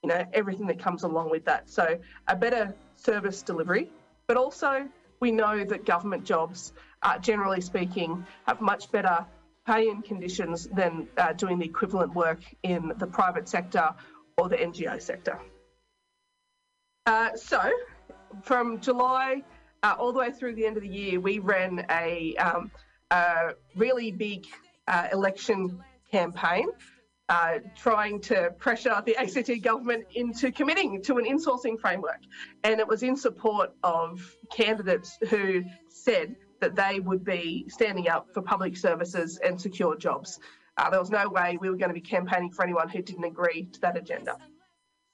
[0.03, 1.69] you know everything that comes along with that.
[1.69, 1.97] So
[2.27, 3.89] a better service delivery,
[4.27, 4.87] but also
[5.19, 9.25] we know that government jobs, uh, generally speaking, have much better
[9.65, 13.89] pay and conditions than uh, doing the equivalent work in the private sector
[14.37, 15.39] or the NGO sector.
[17.05, 17.71] Uh, so,
[18.43, 19.43] from July
[19.83, 22.71] uh, all the way through the end of the year, we ran a, um,
[23.11, 24.45] a really big
[24.87, 26.67] uh, election campaign
[27.29, 32.21] uh, trying to pressure the ACT government into committing to an insourcing framework.
[32.63, 34.21] And it was in support of
[34.51, 40.39] candidates who said that they would be standing up for public services and secure jobs.
[40.77, 43.25] Uh, there was no way we were going to be campaigning for anyone who didn't
[43.25, 44.37] agree to that agenda.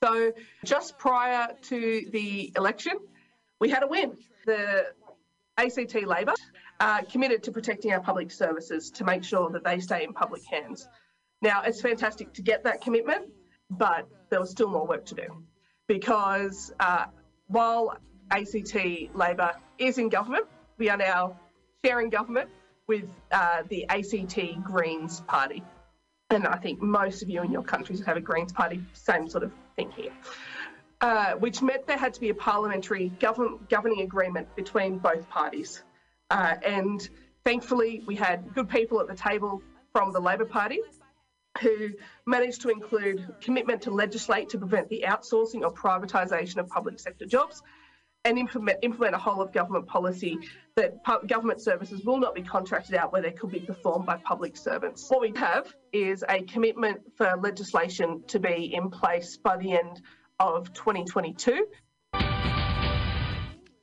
[0.03, 0.33] So,
[0.65, 2.93] just prior to the election,
[3.59, 4.17] we had a win.
[4.45, 4.87] The
[5.57, 6.33] ACT Labor
[6.81, 10.43] uh, committed to protecting our public services to make sure that they stay in public
[10.45, 10.87] hands.
[11.43, 13.25] Now, it's fantastic to get that commitment,
[13.69, 15.43] but there was still more work to do
[15.87, 17.07] because uh,
[17.47, 17.97] while
[18.31, 18.73] ACT
[19.13, 20.45] Labor is in government,
[20.77, 21.37] we are now
[21.83, 22.49] sharing government
[22.87, 23.03] with
[23.33, 25.61] uh, the ACT Greens Party.
[26.29, 29.43] And I think most of you in your countries have a Greens Party, same sort
[29.43, 30.13] of thing here.
[31.01, 35.83] Uh, which meant there had to be a parliamentary govern- governing agreement between both parties.
[36.29, 37.09] Uh, and
[37.43, 39.61] thankfully, we had good people at the table
[39.91, 40.79] from the Labor Party
[41.61, 41.89] who
[42.25, 47.25] managed to include commitment to legislate to prevent the outsourcing or privatisation of public sector
[47.25, 47.61] jobs
[48.25, 50.39] and implement, implement a whole of government policy
[50.75, 54.55] that government services will not be contracted out where they could be performed by public
[54.57, 55.09] servants.
[55.09, 60.01] What we have is a commitment for legislation to be in place by the end
[60.39, 61.67] of 2022.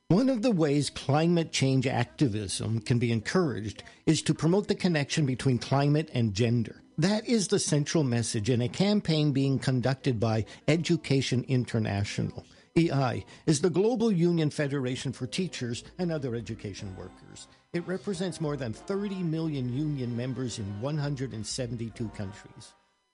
[0.09, 5.25] One of the ways climate change activism can be encouraged is to promote the connection
[5.25, 6.81] between climate and gender.
[7.01, 12.45] That is the central message in a campaign being conducted by Education International.
[12.77, 17.47] EI is the global union federation for teachers and other education workers.
[17.73, 22.73] It represents more than 30 million union members in 172 countries.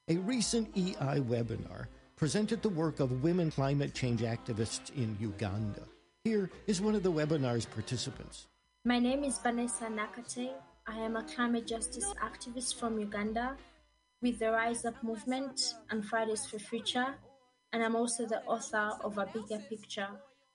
[0.10, 1.88] A recent EI webinar
[2.18, 5.84] presented the work of women climate change activists in Uganda.
[6.26, 8.48] Here is one of the webinar's participants.
[8.84, 10.52] My name is Vanessa Nakate.
[10.88, 13.56] I am a climate justice activist from Uganda
[14.22, 17.16] with the Rise Up movement and Fridays for Future,
[17.72, 20.10] and I'm also the author of A Bigger Picture.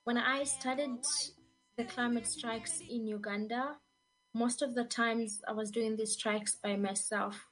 [0.05, 1.05] When I started
[1.77, 3.77] the climate strikes in Uganda,
[4.35, 7.47] most of the times I was doing these strikes by myself.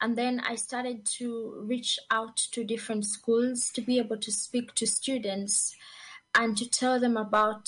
[0.00, 4.74] And then I started to reach out to different schools to be able to speak
[4.74, 5.74] to students
[6.34, 7.66] and to tell them about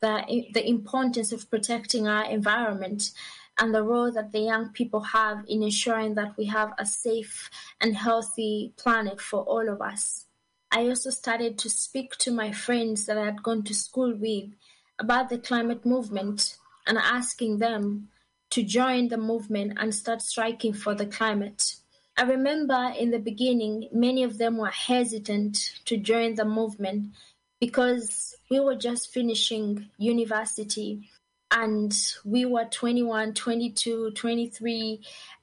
[0.00, 3.12] the, the importance of protecting our environment
[3.60, 7.50] and the role that the young people have in ensuring that we have a safe
[7.80, 10.24] and healthy planet for all of us.
[10.72, 14.50] I also started to speak to my friends that I had gone to school with
[14.98, 16.56] about the climate movement
[16.86, 18.08] and asking them
[18.50, 21.76] to join the movement and start striking for the climate.
[22.16, 27.12] I remember in the beginning, many of them were hesitant to join the movement
[27.60, 31.10] because we were just finishing university
[31.50, 31.92] and
[32.24, 35.00] we were 21, 22, 23,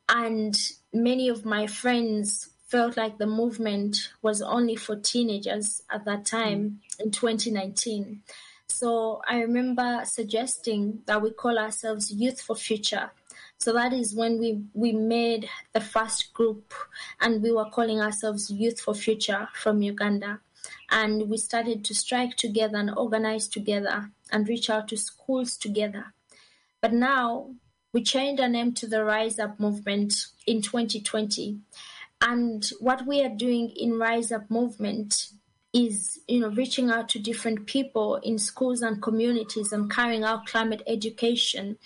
[0.10, 6.26] and many of my friends felt like the movement was only for teenagers at that
[6.26, 7.06] time mm.
[7.06, 8.22] in 2019.
[8.68, 13.12] So I remember suggesting that we call ourselves Youth for Future.
[13.60, 16.74] So that is when we, we made the first group
[17.22, 20.42] and we were calling ourselves Youth for Future from Uganda
[20.90, 26.14] and we started to strike together and organize together and reach out to schools together.
[26.82, 27.52] But now
[27.94, 30.14] we changed our name to the Rise Up movement
[30.46, 31.60] in 2020.
[32.22, 35.30] And what we are doing in Rise Up movement
[35.74, 40.46] is you know reaching out to different people in schools and communities and carrying out
[40.46, 41.78] climate education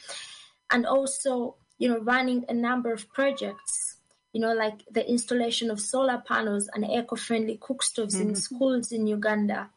[0.70, 3.92] and also you know running a number of projects
[4.34, 8.30] you know, like the installation of solar panels and eco-friendly cook stoves mm-hmm.
[8.30, 9.70] in schools in Uganda,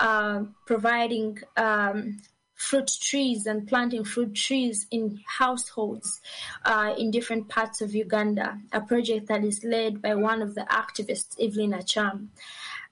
[0.00, 2.18] uh, providing um,
[2.54, 6.20] fruit trees and planting fruit trees in households
[6.64, 10.62] uh, in different parts of Uganda, a project that is led by one of the
[10.62, 12.28] activists, Evelyn Acham.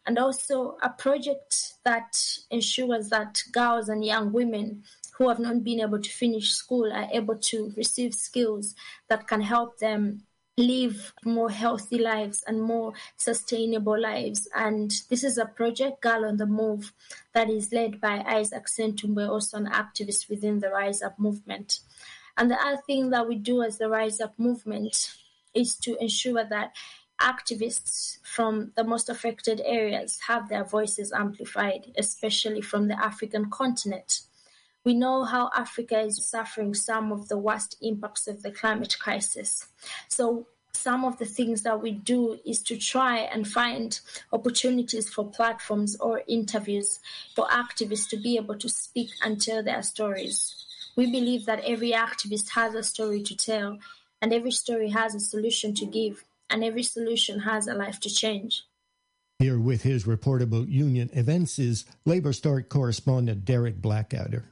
[0.06, 4.84] And also a project that ensures that girls and young women
[5.18, 8.74] who have not been able to finish school are able to receive skills
[9.08, 10.22] that can help them
[10.58, 14.48] live more healthy lives and more sustainable lives.
[14.54, 16.92] And this is a project, Girl on the Move,
[17.32, 21.80] that is led by Isaac Sentumbe, also an activist within the Rise Up movement.
[22.36, 25.12] And the other thing that we do as the Rise Up movement
[25.54, 26.74] is to ensure that
[27.20, 34.20] activists from the most affected areas have their voices amplified, especially from the African continent.
[34.88, 39.68] We know how Africa is suffering some of the worst impacts of the climate crisis.
[40.08, 44.00] So, some of the things that we do is to try and find
[44.32, 47.00] opportunities for platforms or interviews
[47.34, 50.54] for activists to be able to speak and tell their stories.
[50.96, 53.76] We believe that every activist has a story to tell,
[54.22, 58.08] and every story has a solution to give, and every solution has a life to
[58.08, 58.62] change.
[59.38, 64.46] Here with his report about union events is Labor Start correspondent Derek Blackadder.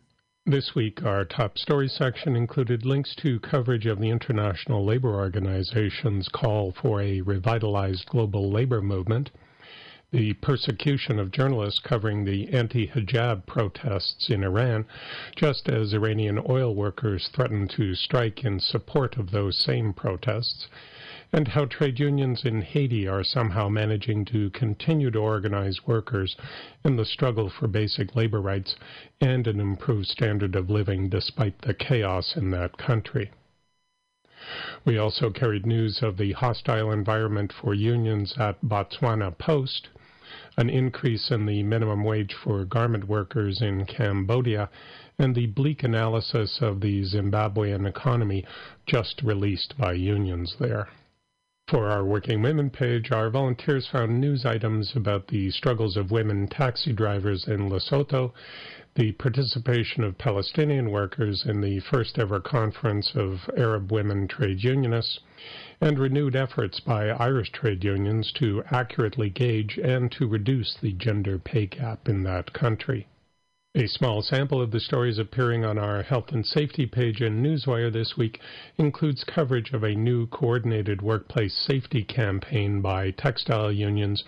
[0.49, 6.29] This week, our top story section included links to coverage of the International Labor Organization's
[6.29, 9.33] call for a revitalized global labor movement,
[10.13, 14.87] the persecution of journalists covering the anti hijab protests in Iran,
[15.35, 20.69] just as Iranian oil workers threatened to strike in support of those same protests,
[21.33, 26.37] and how trade unions in Haiti are somehow managing to continue to organize workers
[26.85, 28.77] in the struggle for basic labor rights
[29.21, 33.31] and an improved standard of living despite the chaos in that country.
[34.85, 39.89] We also carried news of the hostile environment for unions at Botswana Post,
[40.57, 44.71] an increase in the minimum wage for garment workers in Cambodia,
[45.19, 48.45] and the bleak analysis of the Zimbabwean economy
[48.87, 50.89] just released by unions there.
[51.69, 56.47] For our Working Women page, our volunteers found news items about the struggles of women
[56.47, 58.33] taxi drivers in Lesotho,
[58.95, 65.19] the participation of Palestinian workers in the first ever conference of Arab women trade unionists,
[65.81, 71.37] and renewed efforts by Irish trade unions to accurately gauge and to reduce the gender
[71.37, 73.09] pay gap in that country.
[73.79, 77.93] A small sample of the stories appearing on our health and safety page in Newswire
[77.93, 78.41] this week
[78.79, 84.25] includes coverage of a new coordinated workplace safety campaign by textile unions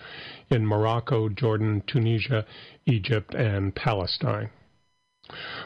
[0.51, 2.45] in Morocco, Jordan, Tunisia,
[2.85, 4.51] Egypt, and Palestine.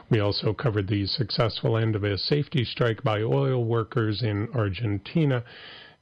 [0.09, 5.43] We also covered the successful end of a safety strike by oil workers in Argentina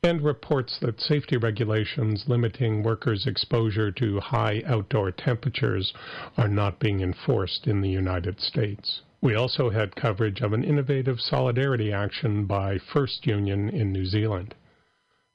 [0.03, 5.93] and reports that safety regulations limiting workers' exposure to high outdoor temperatures
[6.37, 9.01] are not being enforced in the United States.
[9.21, 14.55] We also had coverage of an innovative solidarity action by First Union in New Zealand.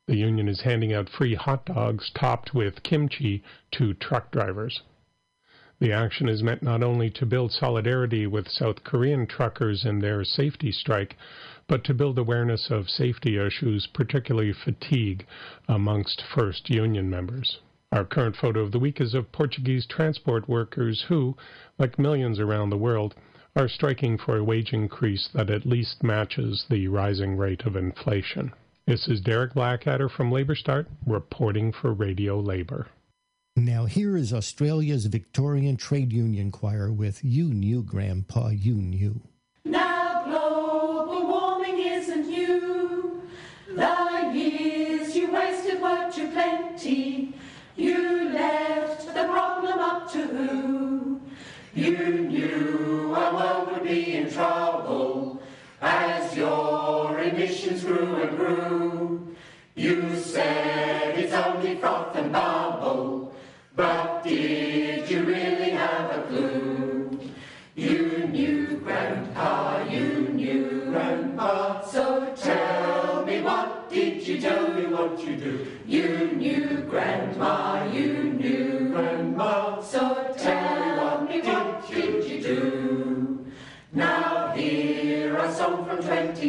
[0.08, 4.82] The union is handing out free hot dogs topped with kimchi to truck drivers.
[5.78, 10.24] The action is meant not only to build solidarity with South Korean truckers in their
[10.24, 11.16] safety strike,
[11.68, 15.26] but to build awareness of safety issues, particularly fatigue,
[15.68, 17.58] amongst First Union members.
[17.92, 21.36] Our current photo of the week is of Portuguese transport workers who,
[21.78, 23.14] like millions around the world,
[23.54, 28.52] are striking for a wage increase that at least matches the rising rate of inflation.
[28.86, 32.86] This is Derek Blackadder from Labor Start, reporting for Radio Labor.
[33.56, 39.22] Now, here is Australia's Victorian Trade Union Choir with You Knew, Grandpa, You Knew.
[39.64, 39.95] Now
[51.76, 55.42] You knew our world would be in trouble
[55.82, 59.36] as your emissions grew and grew.
[59.74, 62.25] You said it's only froth and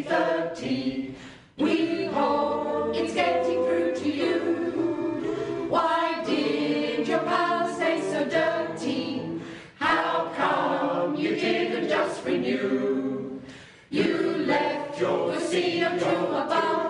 [0.08, 1.16] 2030.
[1.58, 5.68] We hope it's getting through to you.
[5.70, 9.42] Why did your pals stay so dirty?
[9.76, 13.42] How come you didn't just renew?
[13.90, 16.87] You left your CO2 above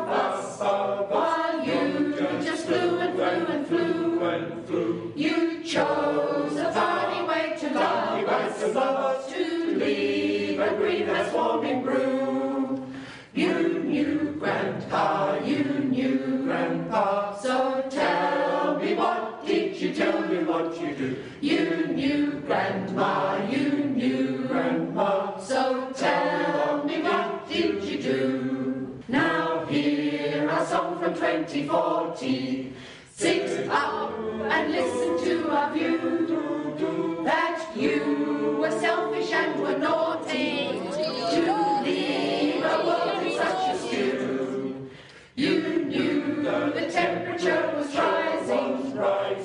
[31.47, 32.73] from 2040.
[33.13, 34.13] Sit up
[34.51, 42.83] and listen to our view that you were selfish and were naughty to leave a
[42.85, 44.89] world in such a stew.
[45.35, 48.93] You knew the temperature was rising.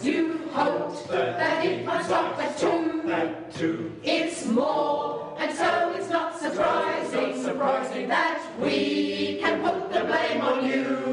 [0.03, 3.93] You hoped that it might stop at two.
[4.03, 11.11] It's more, and so it's not surprising that we can put the blame on you.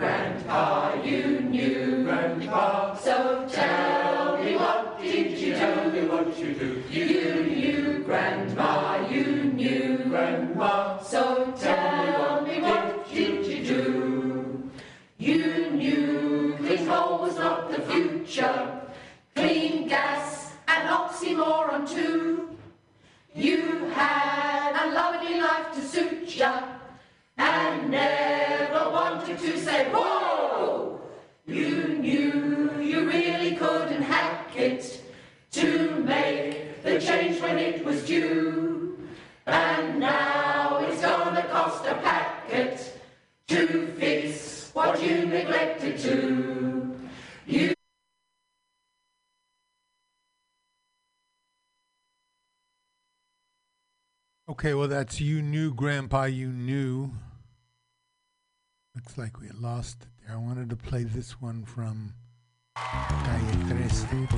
[0.00, 2.94] You Grandpa, you knew, Grandpa.
[2.94, 5.92] So tell me what did you do?
[5.92, 6.82] me what you do.
[6.90, 11.02] You knew, Grandma, you knew, Grandma.
[11.02, 14.70] So tell me what did you do?
[15.18, 18.80] You knew clean coal was not the future.
[19.36, 22.56] Clean gas and oxymoron too.
[23.34, 26.79] You had a lovely life to suit ya
[27.40, 31.00] and never wanted to say whoa.
[31.46, 35.02] You knew you really couldn't hack it
[35.52, 38.98] to make the change when it was due.
[39.46, 43.00] And now it's gonna cost a packet
[43.48, 46.94] to fix what you neglected to.
[47.46, 47.74] You
[54.48, 57.12] Okay, well, that's You Knew, Grandpa, You Knew.
[59.00, 60.36] Looks like we lost there.
[60.36, 62.12] I wanted to play this one from
[62.76, 64.28] Calle 13.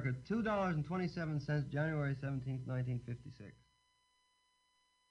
[0.00, 3.52] America, $2.27, January 17, 1956.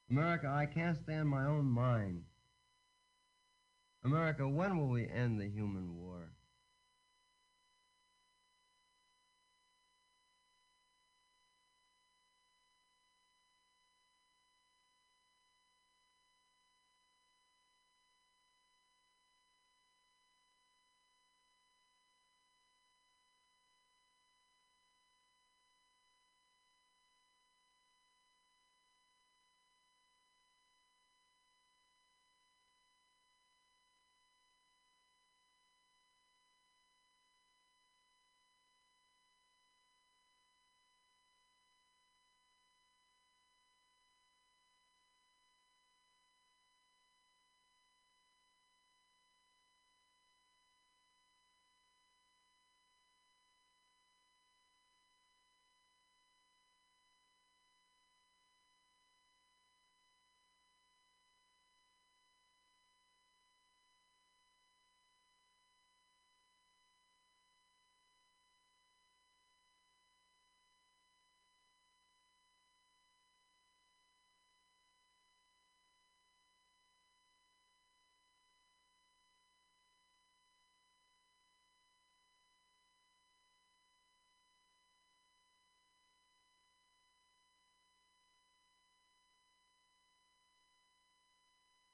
[0.09, 2.23] America, I can't stand my own mind.
[4.03, 6.08] America, when will we end the human war?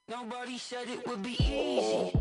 [0.08, 2.12] Nobody said it would be easy.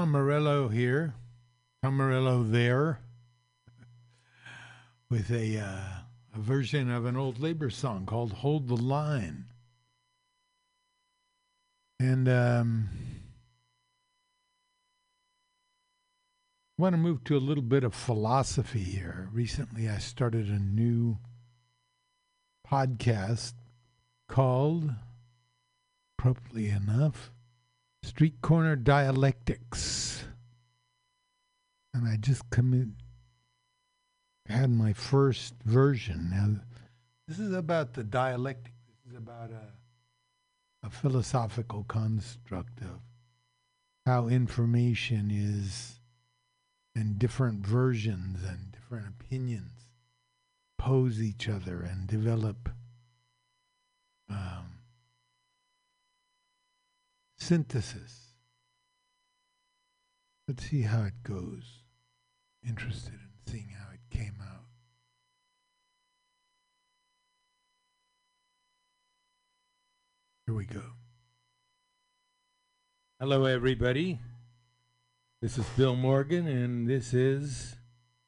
[0.00, 1.12] Tom Morello here,
[1.82, 3.00] Tom Morello there,
[5.10, 6.00] with a, uh,
[6.34, 9.44] a version of an old labor song called Hold the Line.
[11.98, 12.88] And um,
[16.78, 19.28] I want to move to a little bit of philosophy here.
[19.34, 21.18] Recently, I started a new
[22.66, 23.52] podcast
[24.30, 24.94] called,
[26.18, 27.32] appropriately enough,
[28.02, 30.24] Street Corner Dialectics.
[31.92, 32.96] And I just come in,
[34.46, 36.30] had my first version.
[36.30, 36.60] Now,
[37.26, 38.72] this is about the dialectic.
[38.88, 43.00] This is about a, a philosophical construct of
[44.06, 46.00] how information is
[46.94, 49.86] and different versions and different opinions
[50.78, 52.70] pose each other and develop
[54.28, 54.79] um,
[57.40, 58.34] synthesis.
[60.46, 61.82] Let's see how it goes.
[62.66, 64.66] Interested in seeing how it came out.
[70.46, 70.82] Here we go.
[73.18, 74.18] Hello, everybody.
[75.40, 77.76] This is Bill Morgan, and this is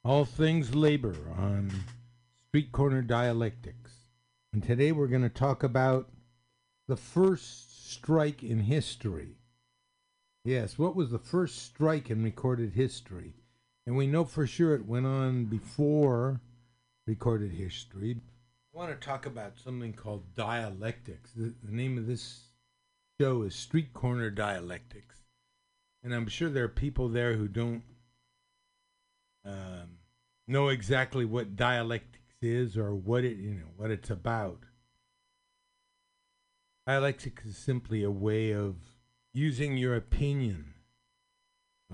[0.05, 1.70] All Things Labor on
[2.48, 3.93] Street Corner Dialectics.
[4.52, 6.09] And today we're going to talk about
[6.89, 9.36] the first strike in history.
[10.44, 13.35] Yes, what was the first strike in recorded history?
[13.86, 16.40] And we know for sure it went on before
[17.06, 18.16] recorded history.
[18.74, 21.32] I want to talk about something called dialectics.
[21.32, 22.44] The, the name of this
[23.20, 25.16] show is Street Corner Dialectics.
[26.02, 27.82] And I'm sure there are people there who don't
[29.44, 29.98] um,
[30.48, 34.64] know exactly what dialectics is or what it you know what it's about.
[36.86, 38.74] Dialectics is simply a way of
[39.32, 40.74] using your opinion.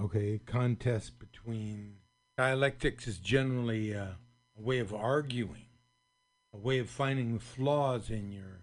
[0.00, 1.96] Okay, contest between
[2.38, 4.16] dialectics is generally a,
[4.56, 5.66] a way of arguing,
[6.54, 8.62] a way of finding the flaws in your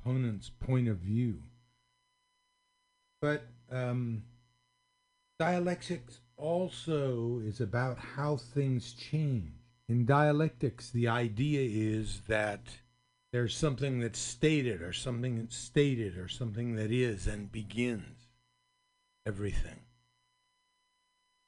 [0.00, 1.42] opponent's point of view.
[3.20, 4.22] But um,
[5.38, 9.52] dialectics also is about how things change.
[9.88, 12.62] In dialectics, the idea is that
[13.32, 18.28] there's something that's stated, or something that's stated, or something that is and begins
[19.26, 19.80] everything.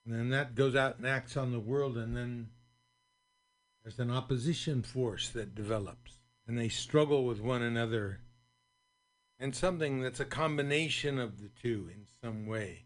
[0.05, 2.48] And then that goes out and acts on the world, and then
[3.82, 6.12] there's an opposition force that develops,
[6.47, 8.20] and they struggle with one another,
[9.39, 12.85] and something that's a combination of the two in some way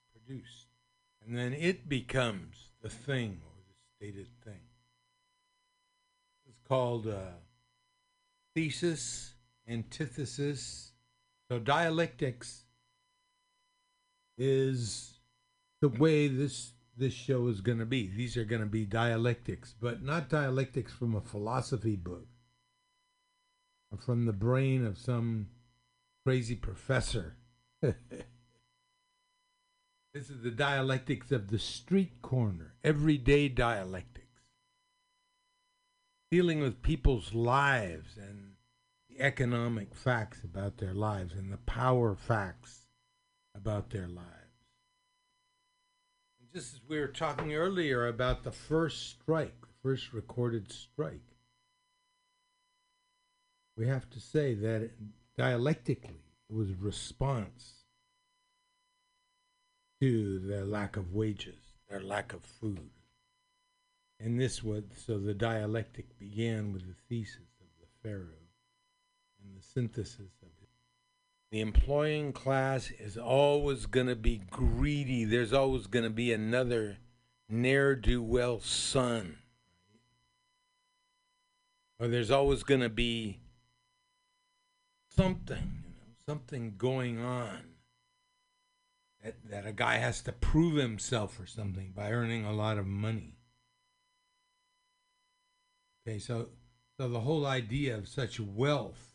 [0.00, 0.66] is produced.
[1.24, 4.62] And then it becomes the thing or the stated thing.
[6.48, 7.38] It's called uh,
[8.54, 9.34] thesis,
[9.68, 10.92] antithesis.
[11.50, 12.64] So dialectics
[14.38, 15.18] is
[15.80, 18.06] the way this this show is going to be.
[18.06, 22.26] These are going to be dialectics, but not dialectics from a philosophy book
[23.90, 25.48] or from the brain of some
[26.26, 27.36] crazy professor.
[27.82, 27.94] this
[30.14, 34.21] is the dialectics of the street corner, everyday dialectics
[36.32, 38.52] dealing with people's lives and
[39.10, 42.86] the economic facts about their lives and the power facts
[43.54, 44.30] about their lives.
[46.40, 51.36] And just as we were talking earlier about the first strike, the first recorded strike,
[53.76, 54.88] we have to say that
[55.36, 57.84] dialectically it was response
[60.00, 61.60] to their lack of wages,
[61.90, 62.88] their lack of food.
[64.22, 68.46] And this was so the dialectic began with the thesis of the Pharaoh
[69.42, 70.68] and the synthesis of it.
[71.50, 75.24] The employing class is always going to be greedy.
[75.24, 76.98] There's always going to be another
[77.48, 79.38] ne'er do well son.
[81.98, 83.40] Or there's always going to be
[85.16, 87.58] something, you know, something going on.
[89.22, 92.86] That, that a guy has to prove himself or something by earning a lot of
[92.86, 93.31] money.
[96.06, 96.48] Okay, so
[96.98, 99.14] so the whole idea of such wealth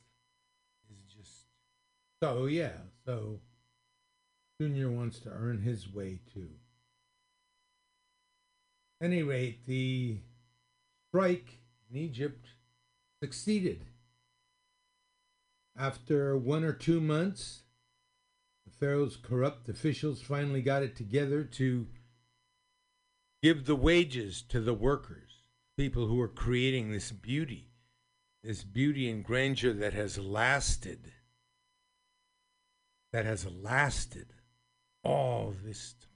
[0.89, 1.45] is just
[2.21, 2.77] so yeah.
[3.05, 3.39] So
[4.59, 6.49] Junior wants to earn his way too.
[9.01, 10.17] Any rate, the
[11.09, 11.59] strike
[11.89, 12.47] in Egypt
[13.21, 13.85] succeeded.
[15.77, 17.61] After one or two months,
[18.65, 21.85] the Pharaoh's corrupt officials finally got it together to
[23.43, 25.26] give the wages to the workers
[25.77, 27.69] people who are creating this beauty,
[28.43, 31.11] this beauty and grandeur that has lasted,
[33.13, 34.33] that has lasted
[35.03, 36.09] all this time.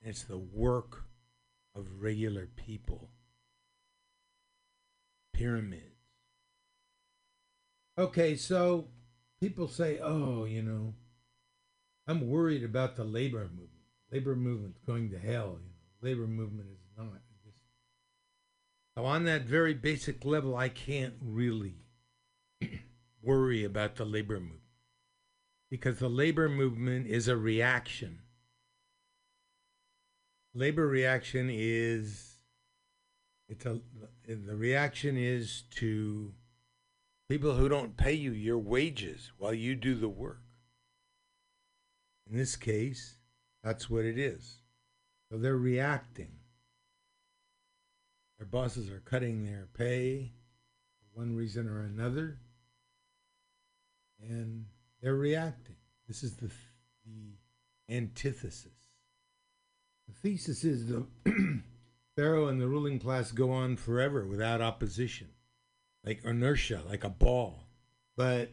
[0.00, 1.04] It's the work
[1.74, 3.10] of regular people.
[5.34, 5.82] Pyramids.
[7.98, 8.86] Okay, so
[9.40, 10.94] people say, oh, you know,
[12.06, 13.70] I'm worried about the labor movement.
[14.12, 15.58] Labor movement's going to hell.
[15.60, 17.20] You know, labor movement is not.
[18.98, 21.76] So on that very basic level, I can't really
[23.22, 24.62] worry about the labor movement
[25.70, 28.18] because the labor movement is a reaction.
[30.52, 32.38] Labor reaction is
[33.48, 33.78] it's a
[34.26, 36.34] the reaction is to
[37.28, 40.42] people who don't pay you your wages while you do the work.
[42.28, 43.14] In this case,
[43.62, 44.58] that's what it is.
[45.30, 46.32] So they're reacting.
[48.38, 50.32] Their bosses are cutting their pay
[51.00, 52.38] for one reason or another,
[54.20, 54.66] and
[55.02, 55.76] they're reacting.
[56.06, 56.50] This is the,
[57.04, 58.72] the antithesis.
[60.06, 61.06] The thesis is the
[62.16, 65.28] Pharaoh and the ruling class go on forever without opposition,
[66.04, 67.64] like inertia, like a ball.
[68.16, 68.52] But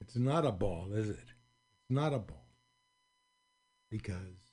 [0.00, 1.16] it's not a ball, is it?
[1.16, 2.46] It's not a ball.
[3.90, 4.48] Because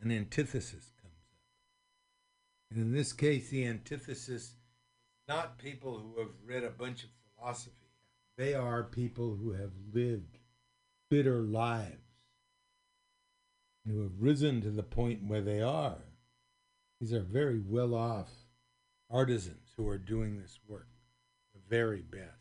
[0.00, 0.92] an antithesis.
[2.70, 4.54] And in this case, the antithesis is
[5.28, 7.74] not people who have read a bunch of philosophy.
[8.36, 10.38] They are people who have lived
[11.10, 11.96] bitter lives,
[13.86, 15.98] who have risen to the point where they are.
[17.00, 18.30] These are very well off
[19.10, 20.88] artisans who are doing this work,
[21.54, 22.36] the very best.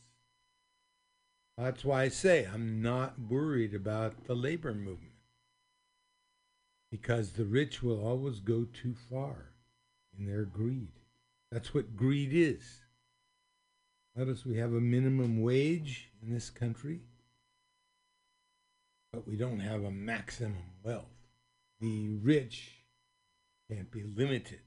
[1.58, 5.14] That's why I say I'm not worried about the labor movement
[6.92, 9.54] because the rich will always go too far
[10.20, 10.92] in their greed.
[11.52, 12.82] That's what greed is.
[14.16, 17.00] Notice we have a minimum wage in this country,
[19.14, 21.06] but we don't have a maximum wealth.
[21.80, 22.84] The rich
[23.72, 24.60] can't be limited.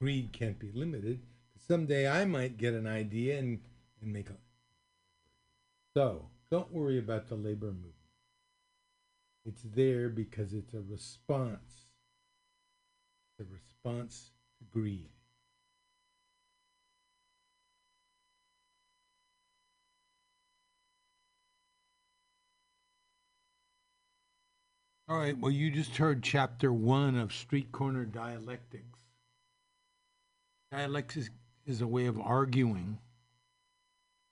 [0.00, 1.20] Greed can't be limited.
[1.66, 3.60] Someday I might get an idea and,
[4.00, 4.34] and make a.
[5.94, 7.94] So, don't worry about the labor movement.
[9.44, 11.86] It's there because it's a response.
[13.38, 14.30] It's a response
[14.72, 15.10] greed.
[25.08, 28.84] All right, well, you just heard chapter one of Street Corner Dialectics.
[30.70, 31.30] Dialectics is,
[31.66, 32.98] is a way of arguing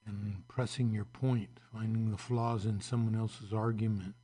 [0.06, 4.14] and pressing your point, finding the flaws in someone else's argument,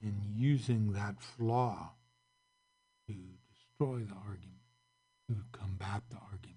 [0.00, 1.90] and using that flaw
[3.08, 3.14] to
[3.84, 4.60] destroy the argument,
[5.28, 6.56] to combat the argument.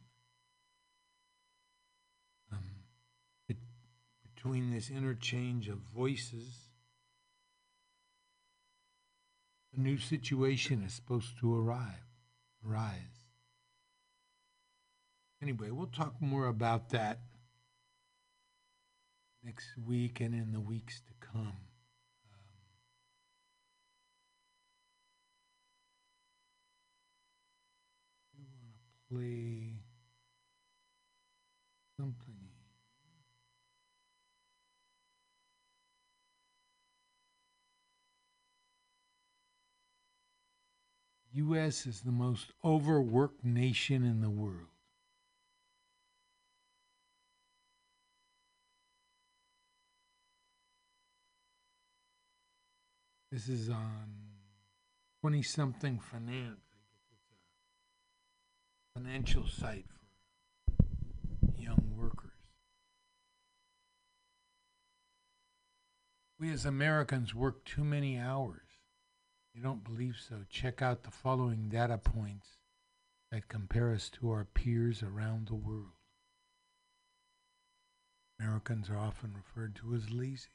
[2.52, 2.60] Um,
[3.50, 3.58] it,
[4.36, 6.70] between this interchange of voices,
[9.76, 12.06] a new situation is supposed to arrive,
[12.68, 12.94] arise.
[15.42, 17.20] Anyway, we'll talk more about that
[19.44, 21.40] next week and in the weeks to come.
[21.40, 21.54] Um,
[28.36, 29.74] we want to play
[32.00, 32.36] something.
[41.34, 41.86] U.S.
[41.86, 44.68] is the most overworked nation in the world.
[53.32, 54.08] This is on
[55.22, 56.58] 20 something finance.
[56.58, 59.86] I guess it's a financial site
[60.76, 62.32] for young workers.
[66.40, 68.62] We as Americans work too many hours.
[69.50, 72.48] If you don't believe so, check out the following data points
[73.32, 75.94] that compare us to our peers around the world.
[78.40, 80.50] Americans are often referred to as lazy.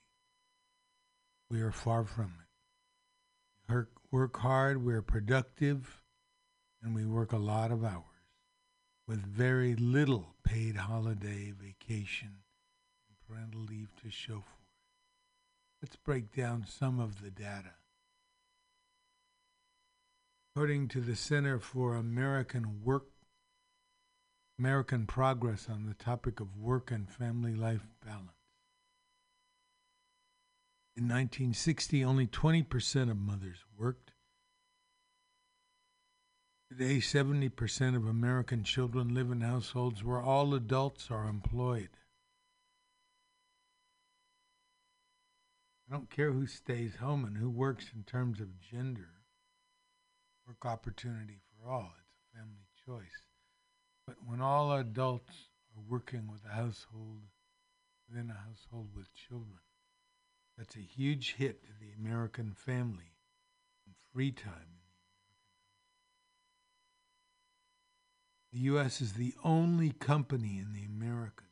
[1.49, 6.03] We are far from it work, work hard, we're productive,
[6.83, 8.12] and we work a lot of hours
[9.07, 12.43] with very little paid holiday, vacation,
[13.09, 15.83] and parental leave to show for it.
[15.83, 17.73] Let's break down some of the data.
[20.55, 23.07] According to the Center for American Work
[24.59, 28.31] American Progress on the topic of work and family life balance.
[30.95, 34.12] In 1960, only 20% of mothers worked.
[36.79, 41.91] Today, 70% of American children live in households where all adults are employed.
[45.87, 49.11] I don't care who stays home and who works in terms of gender.
[50.47, 51.93] work opportunity for all.
[51.99, 53.21] It's a family choice.
[54.07, 57.21] But when all adults are working with a household,
[58.09, 59.61] within a household with children,
[60.57, 63.13] that's a huge hit to the American family
[63.85, 64.82] and free time.
[68.53, 69.01] The U.S.
[69.01, 71.47] is the only company in the Americas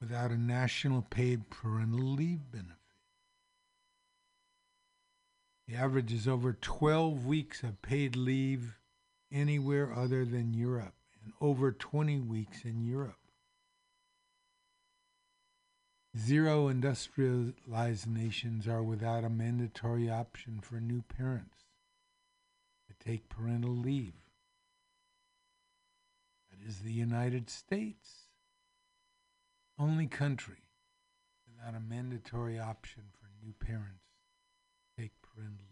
[0.00, 2.76] without a national paid parental leave benefit.
[5.66, 8.76] The average is over 12 weeks of paid leave
[9.32, 13.14] anywhere other than Europe, and over 20 weeks in Europe.
[16.18, 21.66] Zero industrialized nations are without a mandatory option for new parents
[22.88, 24.14] to take parental leave.
[26.50, 28.26] That is the United States,
[29.78, 30.64] only country
[31.46, 34.04] without a mandatory option for new parents
[34.96, 35.64] to take parental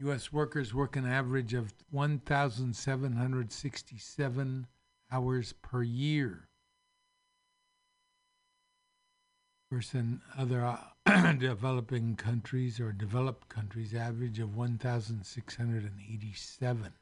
[0.00, 0.08] leave.
[0.08, 0.32] U.S.
[0.32, 4.66] workers work an average of 1,767
[5.10, 6.48] hours per year.
[9.70, 10.04] Versus
[10.36, 10.78] other uh,
[11.38, 16.92] developing countries or developed countries average of 1,687.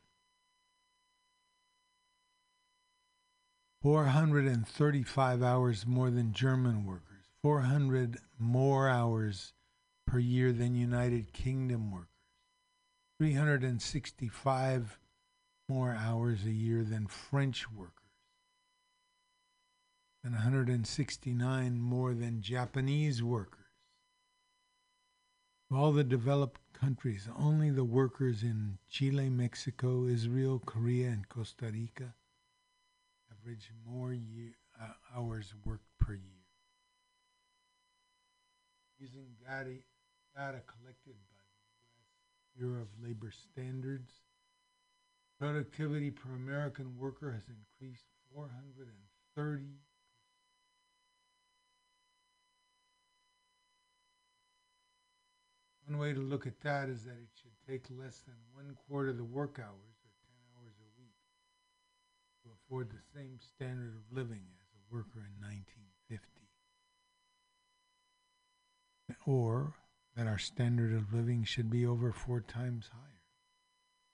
[3.81, 9.53] 435 hours more than German workers, 400 more hours
[10.07, 12.09] per year than United Kingdom workers.
[13.19, 14.99] 365
[15.69, 17.93] more hours a year than French workers,
[20.25, 23.62] and 169 more than Japanese workers.
[25.73, 31.71] Of all the developed countries, only the workers in Chile, Mexico, Israel, Korea, and Costa
[31.73, 32.13] Rica
[33.31, 36.45] average more year, uh, hours worked per year.
[38.99, 39.77] Using data,
[40.37, 42.55] data collected by the U.S.
[42.55, 44.13] Bureau of Labor Standards.
[45.39, 48.05] Productivity per American worker has increased
[48.35, 49.63] 430.
[55.93, 59.11] One way to look at that is that it should take less than one quarter
[59.11, 61.13] of the work hours, or 10 hours a week,
[62.43, 66.27] to afford the same standard of living as a worker in 1950.
[69.27, 69.75] Or
[70.17, 73.21] that our standard of living should be over four times higher.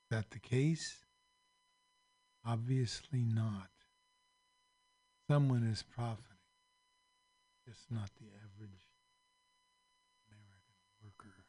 [0.03, 1.05] Is that the case?
[2.45, 3.71] Obviously not.
[5.29, 6.25] Someone is profiting,
[7.65, 8.89] just not the average
[10.33, 10.75] American
[11.05, 11.45] worker.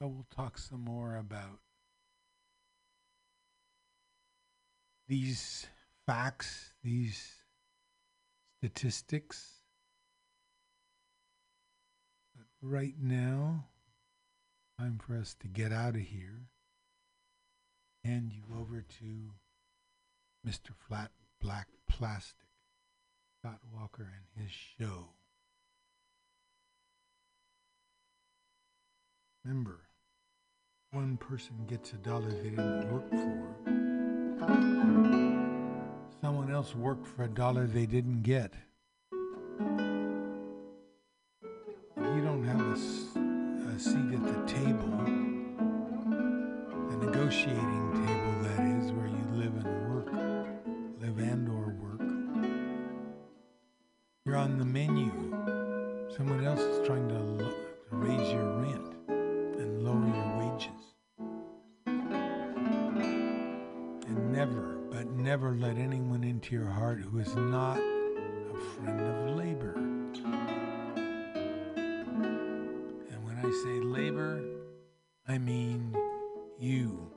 [0.00, 1.58] So we'll talk some more about
[5.08, 5.66] these
[6.06, 7.34] facts, these
[8.58, 9.58] statistics
[12.36, 13.64] But right now,
[14.78, 16.48] time for us to get out of here.
[18.04, 19.32] Hand you over to
[20.46, 20.70] Mr.
[20.86, 21.10] Flat
[21.40, 22.46] Black Plastic,
[23.40, 25.08] Scott Walker, and his show.
[29.44, 29.87] Remember,
[30.92, 33.44] one person gets a dollar they didn't work for.
[36.22, 38.54] Someone else worked for a dollar they didn't get.
[39.12, 39.18] you
[42.24, 42.76] don't have a
[43.78, 44.88] seat at the table,
[46.88, 50.08] the negotiating table that is, where you live and work,
[51.00, 52.00] live and or work.
[54.24, 55.10] You're on the menu.
[56.16, 58.87] Someone else is trying to, to raise your rent
[65.40, 69.72] never let anyone into your heart who is not a friend of labor.
[73.06, 74.42] And when I say labor,
[75.28, 75.96] I mean
[76.58, 77.12] you.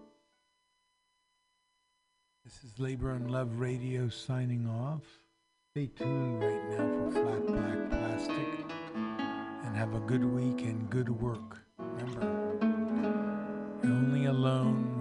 [2.46, 5.02] This is Labor and Love Radio signing off.
[5.72, 8.72] Stay tuned right now for Flat Black Plastic
[9.66, 11.58] and have a good week and good work.
[11.80, 12.22] Remember,
[13.82, 15.01] you're only alone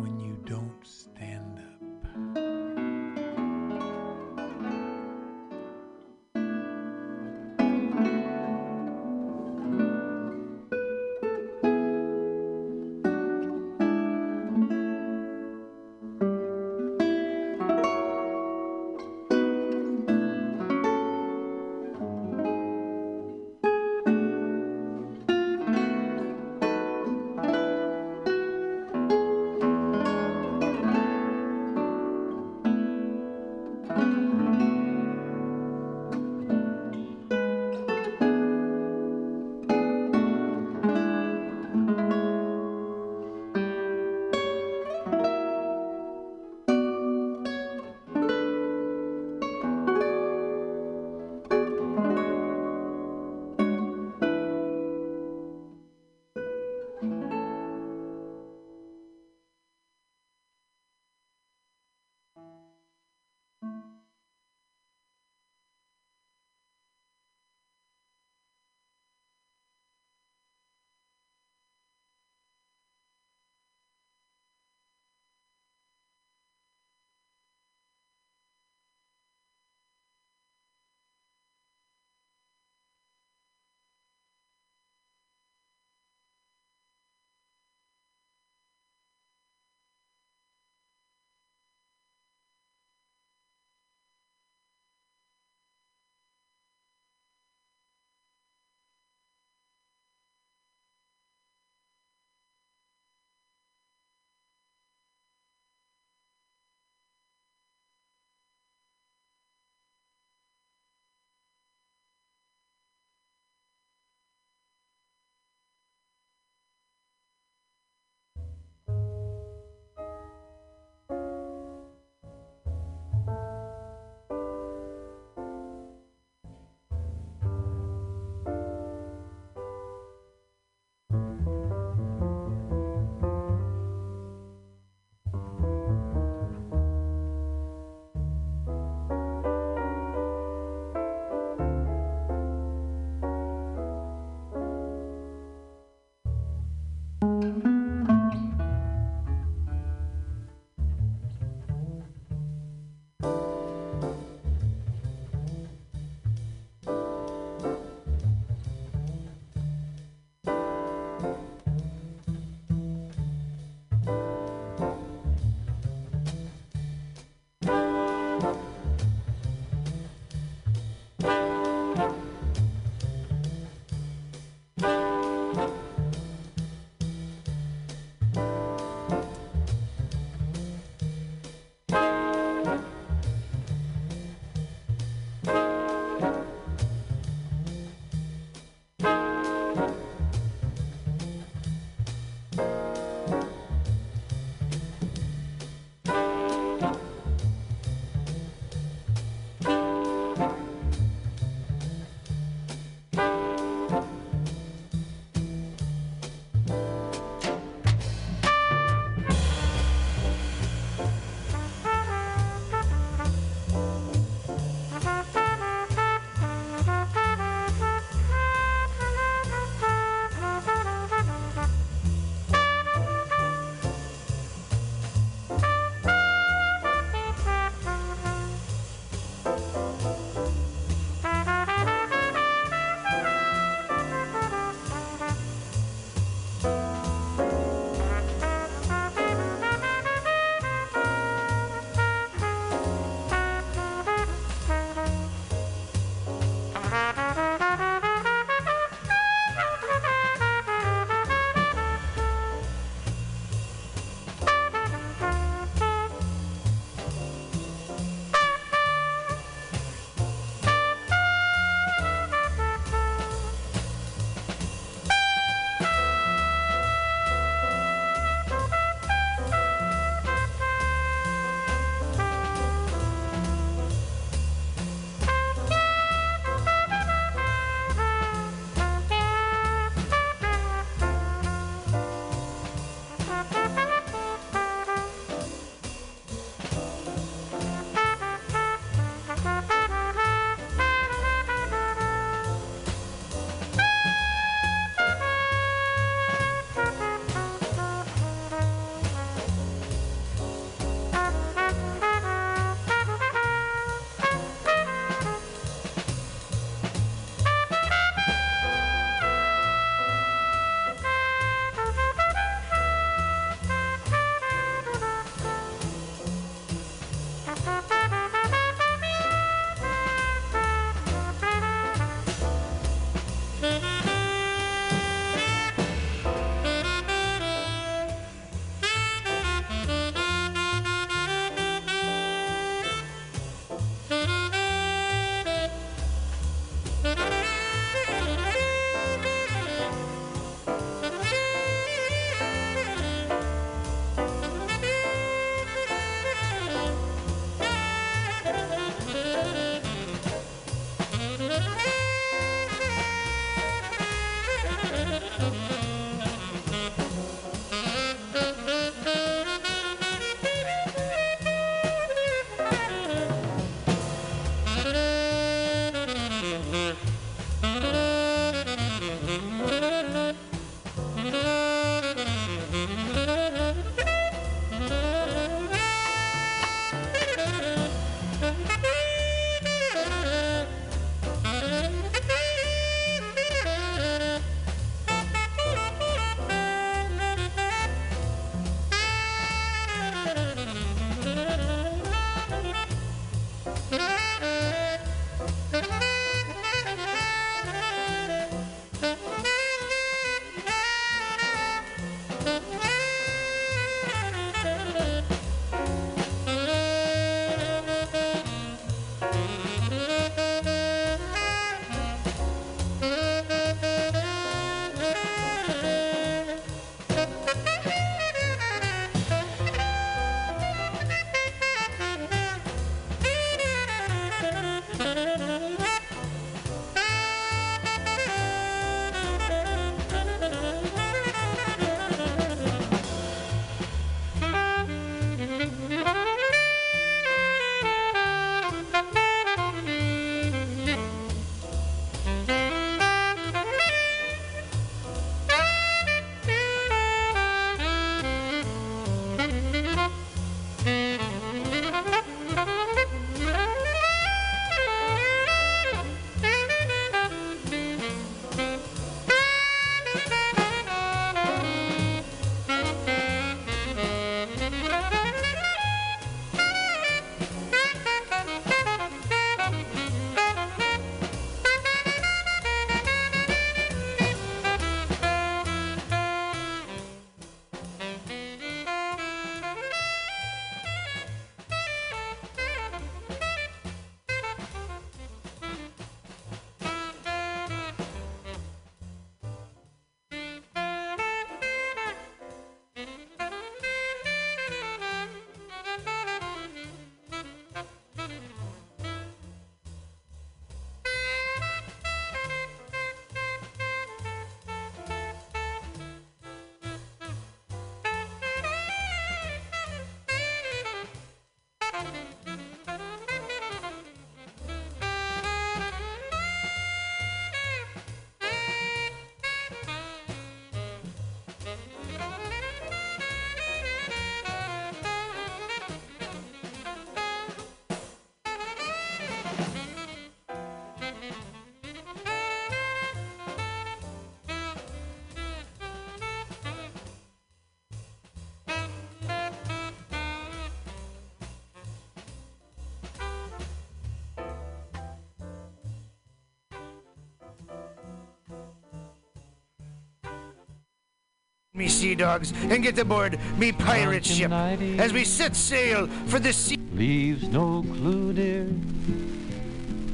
[551.80, 556.52] me sea dogs and get aboard me pirate ship as we set sail for the
[556.52, 556.76] sea.
[556.92, 558.68] leaves no clue, dear.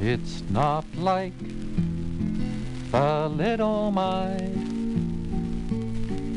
[0.00, 1.36] It's not like
[2.92, 4.54] thalidomide.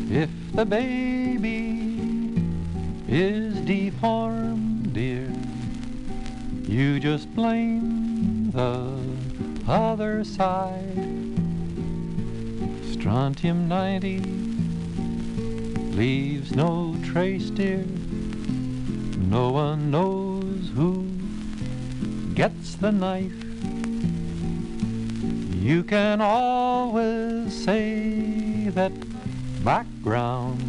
[0.10, 1.94] If the baby
[3.08, 5.32] is deformed, dear,
[6.68, 8.98] you just blame the
[9.72, 11.06] other side.
[12.94, 14.39] Strontium 90
[16.00, 17.84] leaves no trace, dear.
[19.36, 21.06] No one knows who
[22.36, 23.44] gets the knife.
[25.62, 28.94] You can always say that
[29.66, 30.64] background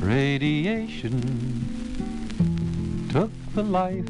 [0.00, 1.18] radiation
[3.10, 4.08] took the life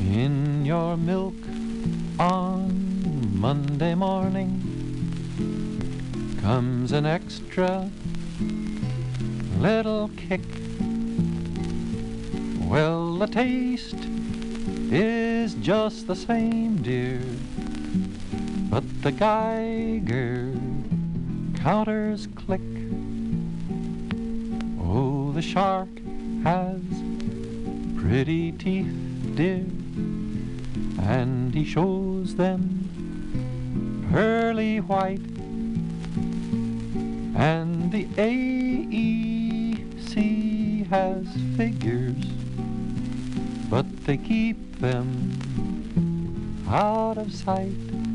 [0.00, 1.34] in your milk
[2.18, 2.72] on
[3.38, 4.50] Monday morning
[6.40, 7.90] comes an extra
[9.62, 10.42] little kick
[12.72, 14.02] well, the taste
[14.90, 17.20] is just the same, dear.
[18.70, 20.54] But the Geiger
[21.56, 22.62] counters click.
[24.80, 25.90] Oh, the shark
[26.44, 26.80] has
[27.94, 28.96] pretty teeth,
[29.34, 29.66] dear.
[31.02, 35.20] And he shows them pearly white.
[37.36, 38.08] And the
[44.12, 45.08] they keep them
[46.68, 48.11] out of sight.